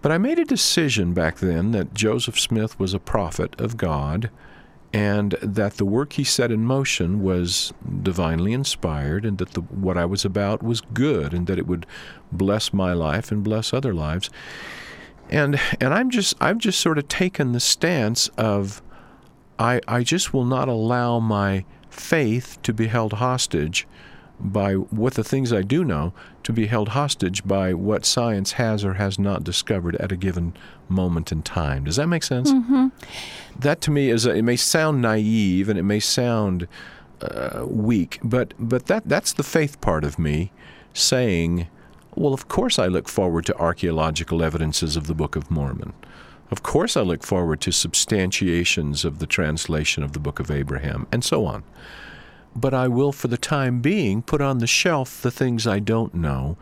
[0.00, 4.30] But I made a decision back then that Joseph Smith was a prophet of God
[4.96, 7.70] and that the work he set in motion was
[8.02, 11.84] divinely inspired and that the, what I was about was good and that it would
[12.32, 14.30] bless my life and bless other lives.
[15.28, 18.80] And and I'm just I've just sort of taken the stance of
[19.58, 23.86] I I just will not allow my faith to be held hostage
[24.38, 26.12] by what the things I do know
[26.42, 30.54] to be held hostage by what science has or has not discovered at a given
[30.88, 31.84] moment in time.
[31.84, 32.52] Does that make sense?
[32.52, 32.88] Mm-hmm.
[33.58, 36.68] That to me is a, it may sound naive and it may sound
[37.22, 40.52] uh, weak, but but that that's the faith part of me
[40.92, 41.68] saying,
[42.14, 45.94] well, of course I look forward to archaeological evidences of the Book of Mormon.
[46.50, 51.06] Of course I look forward to substantiations of the translation of the Book of Abraham
[51.10, 51.64] and so on
[52.56, 56.14] but I will, for the time being, put on the shelf the things I don't
[56.14, 56.56] know,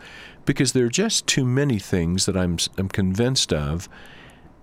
[0.45, 3.89] because there are just too many things that I'm, I'm convinced of,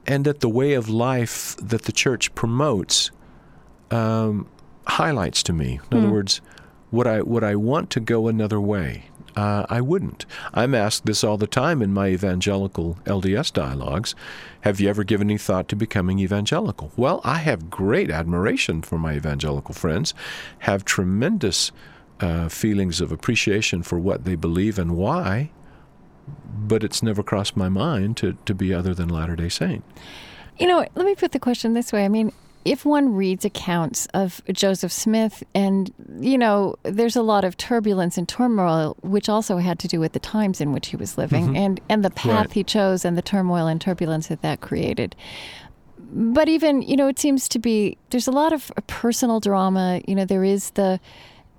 [0.06, 3.12] and that the way of life that the church promotes
[3.92, 4.48] um,
[4.88, 5.74] highlights to me.
[5.74, 5.98] In mm.
[5.98, 6.14] other hmm.
[6.14, 6.42] words,
[6.92, 9.06] would I would I want to go another way?
[9.36, 10.26] Uh, I wouldn't.
[10.54, 14.14] I'm asked this all the time in my evangelical LDS dialogues.
[14.62, 16.92] Have you ever given any thought to becoming evangelical?
[16.96, 20.14] Well, I have great admiration for my evangelical friends,
[20.60, 21.72] have tremendous
[22.20, 25.52] uh, feelings of appreciation for what they believe and why,
[26.54, 29.84] but it's never crossed my mind to, to be other than Latter day Saint.
[30.60, 32.06] You know, let me put the question this way.
[32.06, 32.32] I mean,
[32.66, 38.18] if one reads accounts of Joseph Smith, and, you know, there's a lot of turbulence
[38.18, 41.48] and turmoil, which also had to do with the times in which he was living
[41.48, 41.56] mm-hmm.
[41.56, 42.54] and, and the path right.
[42.54, 45.16] he chose and the turmoil and turbulence that that created.
[46.14, 50.02] But even, you know, it seems to be there's a lot of personal drama.
[50.08, 51.00] You know, there is the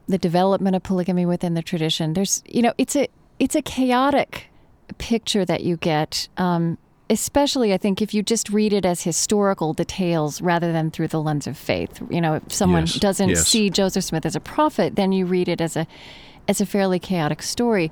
[0.09, 2.12] the development of polygamy within the tradition.
[2.12, 4.50] There's, you know, it's a it's a chaotic
[4.98, 6.28] picture that you get.
[6.36, 6.76] Um,
[7.12, 11.20] especially, I think, if you just read it as historical details rather than through the
[11.20, 12.02] lens of faith.
[12.10, 13.46] You know, if someone Yes, doesn't yes.
[13.46, 15.86] see Joseph Smith as a prophet, then you read it as a
[16.48, 17.88] as a fairly chaotic story.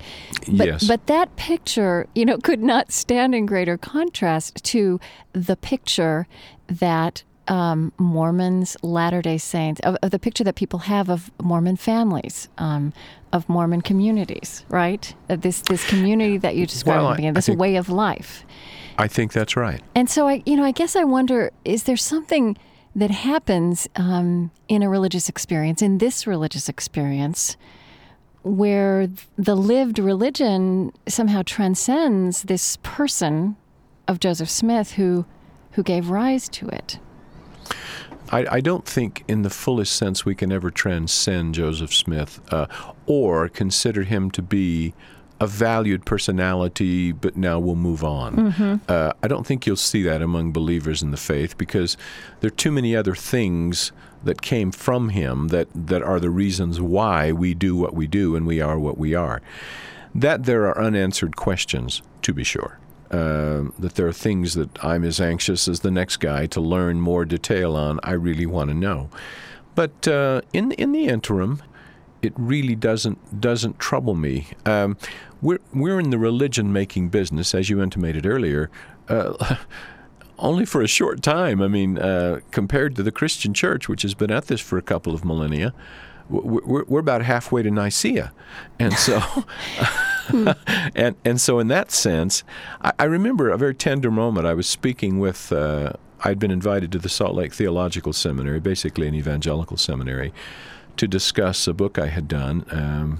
[0.51, 0.83] But, Yes.
[0.85, 4.99] but that picture, you know, could not stand in greater contrast to
[5.31, 6.27] the picture
[6.67, 11.77] that um, Mormons, Latter Day Saints, of, of the picture that people have of Mormon
[11.77, 12.91] families, um,
[13.31, 15.15] of Mormon communities, right?
[15.29, 18.43] This this community that you described Well, I- this way of life.
[19.01, 19.81] I think that's right.
[19.95, 22.55] And so I, you know, I guess I wonder: is there something
[22.95, 27.57] that happens um, in a religious experience, in this religious experience,
[28.43, 33.55] where the lived religion somehow transcends this person
[34.07, 35.25] of Joseph Smith who
[35.71, 36.99] who gave rise to it?
[38.29, 42.67] I, I don't think, in the fullest sense, we can ever transcend Joseph Smith uh,
[43.07, 44.93] or consider him to be
[45.41, 48.79] a valued personality, but now we'll move on.
[48.87, 51.97] Uh, I don't think you'll see that among believers in the faith because
[52.39, 53.91] there are too many other things
[54.23, 58.35] that came from him that, that are the reasons why we do what we do
[58.35, 59.41] and we are what we are.
[60.13, 62.77] That there are unanswered questions, to be sure.
[63.09, 67.01] Um, that there are things that I'm as anxious as the next guy to learn
[67.01, 67.99] more detail on.
[68.03, 69.09] I really want to know,
[69.75, 71.61] but uh, in in the interim,
[72.21, 74.47] it really doesn't doesn't trouble me.
[74.65, 74.97] Um,
[75.41, 78.69] we're we're in the religion making business, as you intimated earlier.
[79.07, 79.55] Uh,
[80.39, 81.61] only for a short time.
[81.61, 84.81] I mean, uh, compared to the Christian Church, which has been at this for a
[84.81, 85.71] couple of millennia,
[86.29, 88.31] we're, we're about halfway to Nicaea,
[88.79, 89.21] and so.
[90.95, 92.43] and and so in that sense,
[92.81, 94.47] I, I remember a very tender moment.
[94.47, 95.51] I was speaking with.
[95.51, 100.31] Uh, I'd been invited to the Salt Lake Theological Seminary, basically an evangelical seminary,
[100.97, 103.19] to discuss a book I had done um,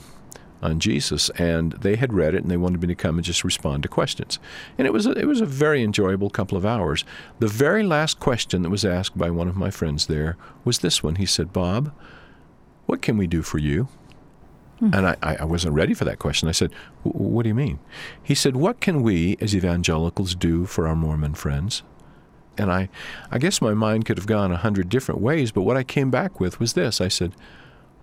[0.61, 3.43] on Jesus, and they had read it and they wanted me to come and just
[3.43, 4.39] respond to questions.
[4.77, 7.03] And it was a, it was a very enjoyable couple of hours.
[7.39, 11.01] The very last question that was asked by one of my friends there was this
[11.03, 11.15] one.
[11.15, 11.91] He said, "Bob,
[12.85, 13.87] what can we do for you?"
[14.79, 14.93] Hmm.
[14.93, 16.49] And I, I I wasn't ready for that question.
[16.49, 16.71] I said,
[17.03, 17.79] What do you mean?
[18.21, 21.83] He said, What can we as evangelicals do for our Mormon friends?
[22.57, 22.89] And I,
[23.31, 26.11] I guess my mind could have gone a hundred different ways, but what I came
[26.11, 26.99] back with was this.
[26.99, 27.33] I said,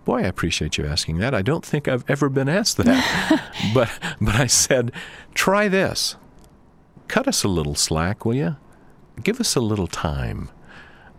[0.09, 1.35] Boy, I appreciate you asking that.
[1.35, 3.53] I don't think I've ever been asked that.
[3.75, 4.91] but, but I said,
[5.35, 6.17] Try this.
[7.09, 8.57] Cut us a little slack, will you?
[9.23, 10.49] Give us a little time.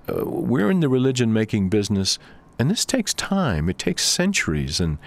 [0.08, 2.18] Uh, we're in the religion making business,
[2.58, 3.70] and this takes time.
[3.70, 4.98] It takes centuries, and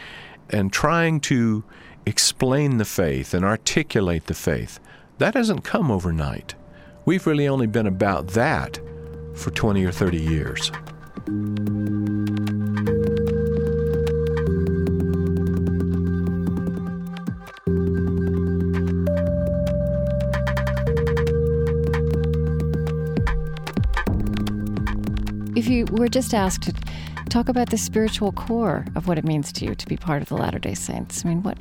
[0.48, 1.64] and trying to
[2.06, 4.78] explain the faith and articulate the faith
[5.18, 6.54] that doesn't come overnight.
[7.04, 8.78] We've really only been about that
[9.34, 10.70] for 20 or 30 years.
[25.54, 26.72] If you were just asked to
[27.28, 30.28] talk about the spiritual core of what it means to you to be part of
[30.28, 31.58] the Latter Day Saints, I mean, what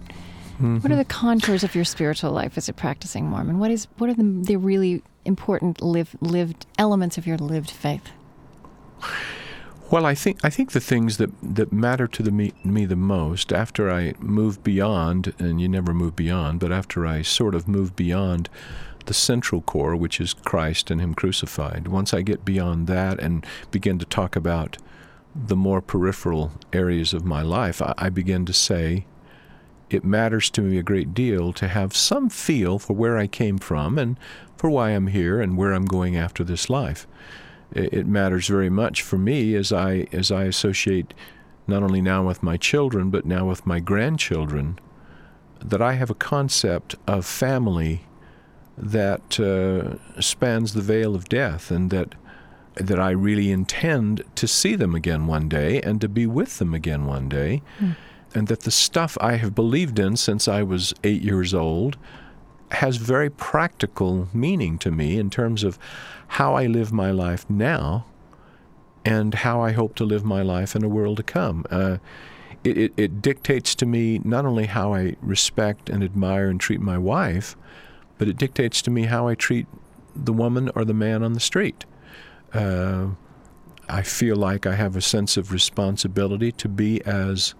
[0.61, 0.97] what are mm-hmm.
[0.97, 3.57] the contours of your spiritual life as a practicing Mormon?
[3.57, 8.11] What is what are the, the really important live, lived elements of your lived faith?
[9.89, 12.95] Well, I think I think the things that, that matter to the me, me the
[12.95, 17.67] most after I move beyond, and you never move beyond, but after I sort of
[17.67, 18.47] move beyond
[19.05, 21.87] the central core, which is Christ and Him crucified.
[21.87, 24.77] Once I get beyond that and begin to talk about
[25.35, 29.05] the more peripheral areas of my life, I, I begin to say,
[29.89, 33.57] it matters to me a great deal to have some feel for where I came
[33.57, 34.17] from and
[34.55, 37.07] for why I'm here and where I'm going after this life.
[37.73, 41.13] It matters very much for me as I as I associate
[41.67, 44.77] not only now with my children but now with my grandchildren
[45.63, 48.01] that I have a concept of family
[48.81, 52.15] that uh, spans the veil of death and that
[52.75, 56.73] that I really intend to see them again one day and to be with them
[56.73, 57.61] again one day
[58.33, 61.97] and that the stuff I have believed in since I was 8 years old
[62.71, 65.77] has very practical meaning to me in terms of
[66.27, 68.05] how I live my life now
[69.03, 71.65] and how I hope to live my life in a world to come.
[71.69, 71.97] Uh,
[72.63, 76.79] it, it, it dictates to me not only how I respect and admire and treat
[76.79, 77.57] my wife,
[78.21, 79.65] but it dictates to me how I treat
[80.15, 81.85] the woman or the man on the street.
[82.53, 83.07] Uh,
[83.89, 87.55] I feel like I have a sense of responsibility to be as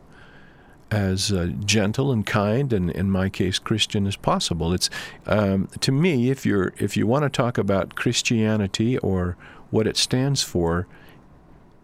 [0.91, 4.72] as uh, gentle and kind, and in my case, Christian as possible.
[4.72, 4.91] It's
[5.26, 9.38] um, to me, if you're if you want to talk about Christianity or
[9.72, 10.86] what it stands for,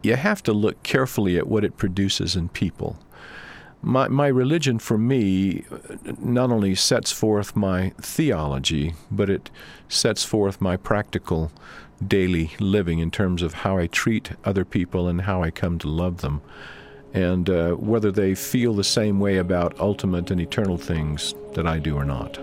[0.04, 3.00] you have to look carefully at what it produces in people.
[3.82, 5.64] My, my religion for me
[6.20, 9.50] not only sets forth my theology, but it
[9.88, 11.52] sets forth my practical
[12.06, 15.88] daily living in terms of how I treat other people and how I come to
[15.88, 16.42] love them.
[17.14, 21.80] And uh, whether they feel the same way about ultimate and eternal things that I
[21.80, 22.38] do or not.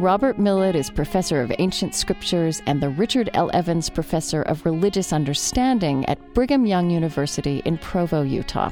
[0.00, 3.50] Robert Millet is professor of ancient scriptures and the Richard L.
[3.52, 8.70] Evans Professor of Religious Understanding at Brigham Young University in Provo, Utah.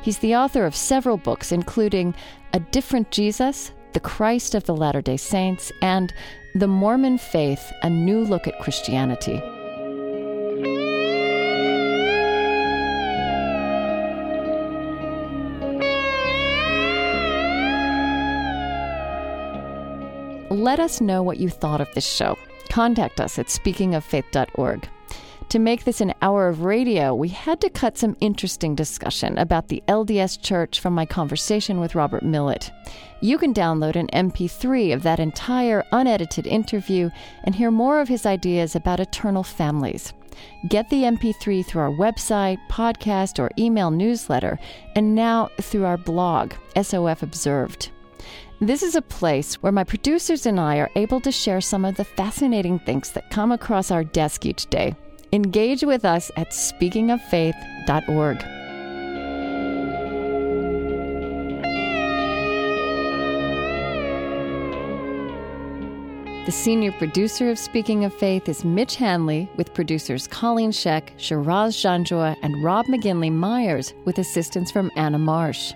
[0.00, 2.14] He's the author of several books, including
[2.52, 6.14] A Different Jesus, The Christ of the Latter day Saints, and
[6.54, 9.42] The Mormon Faith A New Look at Christianity.
[20.60, 22.36] Let us know what you thought of this show.
[22.68, 24.90] Contact us at speakingoffaith.org.
[25.48, 29.68] To make this an hour of radio, we had to cut some interesting discussion about
[29.68, 32.70] the LDS Church from my conversation with Robert Millet.
[33.22, 37.08] You can download an MP3 of that entire unedited interview
[37.44, 40.12] and hear more of his ideas about eternal families.
[40.68, 44.58] Get the MP3 through our website, podcast, or email newsletter,
[44.94, 47.90] and now through our blog, SOF Observed.
[48.62, 51.96] This is a place where my producers and I are able to share some of
[51.96, 54.94] the fascinating things that come across our desk each day.
[55.32, 58.38] Engage with us at speakingoffaith.org.
[66.44, 71.76] The senior producer of Speaking of Faith is Mitch Hanley, with producers Colleen Scheck, Shiraz
[71.76, 75.72] Janjua, and Rob McGinley Myers, with assistance from Anna Marsh.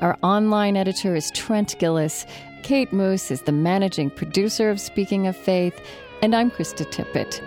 [0.00, 2.26] Our online editor is Trent Gilliss.
[2.62, 5.80] Kate Moos is the managing producer of Speaking of Faith,
[6.22, 7.40] and I'm Krista Tippett.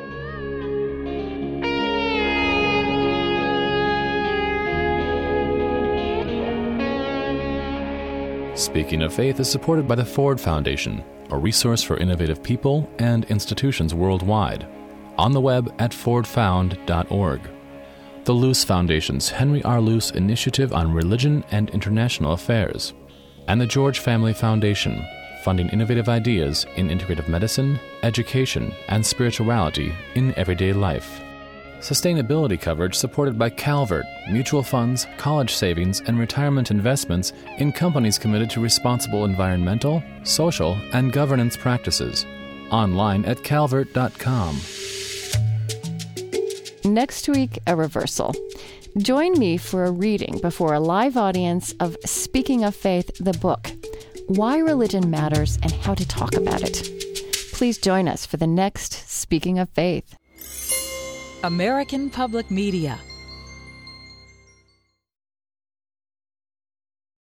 [8.58, 13.26] Speaking of Faith is supported by the Ford Foundation, a resource for innovative people and
[13.26, 14.66] institutions worldwide.
[15.18, 17.55] On the web at fordfound.org
[18.26, 19.80] the Luce Foundation's Henry R.
[19.80, 22.94] Luce Initiative on Religion and International Affairs,
[23.48, 25.06] and the George Family Foundation,
[25.44, 31.22] funding innovative ideas in integrative medicine, education, and spirituality in everyday life.
[31.82, 38.50] Sustainability coverage supported by Calvert, mutual funds, college savings, and retirement investments in companies committed
[38.50, 42.26] to responsible environmental, social, and governance practices.
[42.72, 44.60] Online at calvert.com.
[46.86, 48.36] Next week, a reversal.
[49.00, 53.72] Join me for a reading before a live audience of Speaking of Faith, the book
[54.28, 56.88] Why Religion Matters and How to Talk About It.
[57.54, 60.16] Please join us for the next Speaking of Faith.
[61.44, 63.00] American Public Media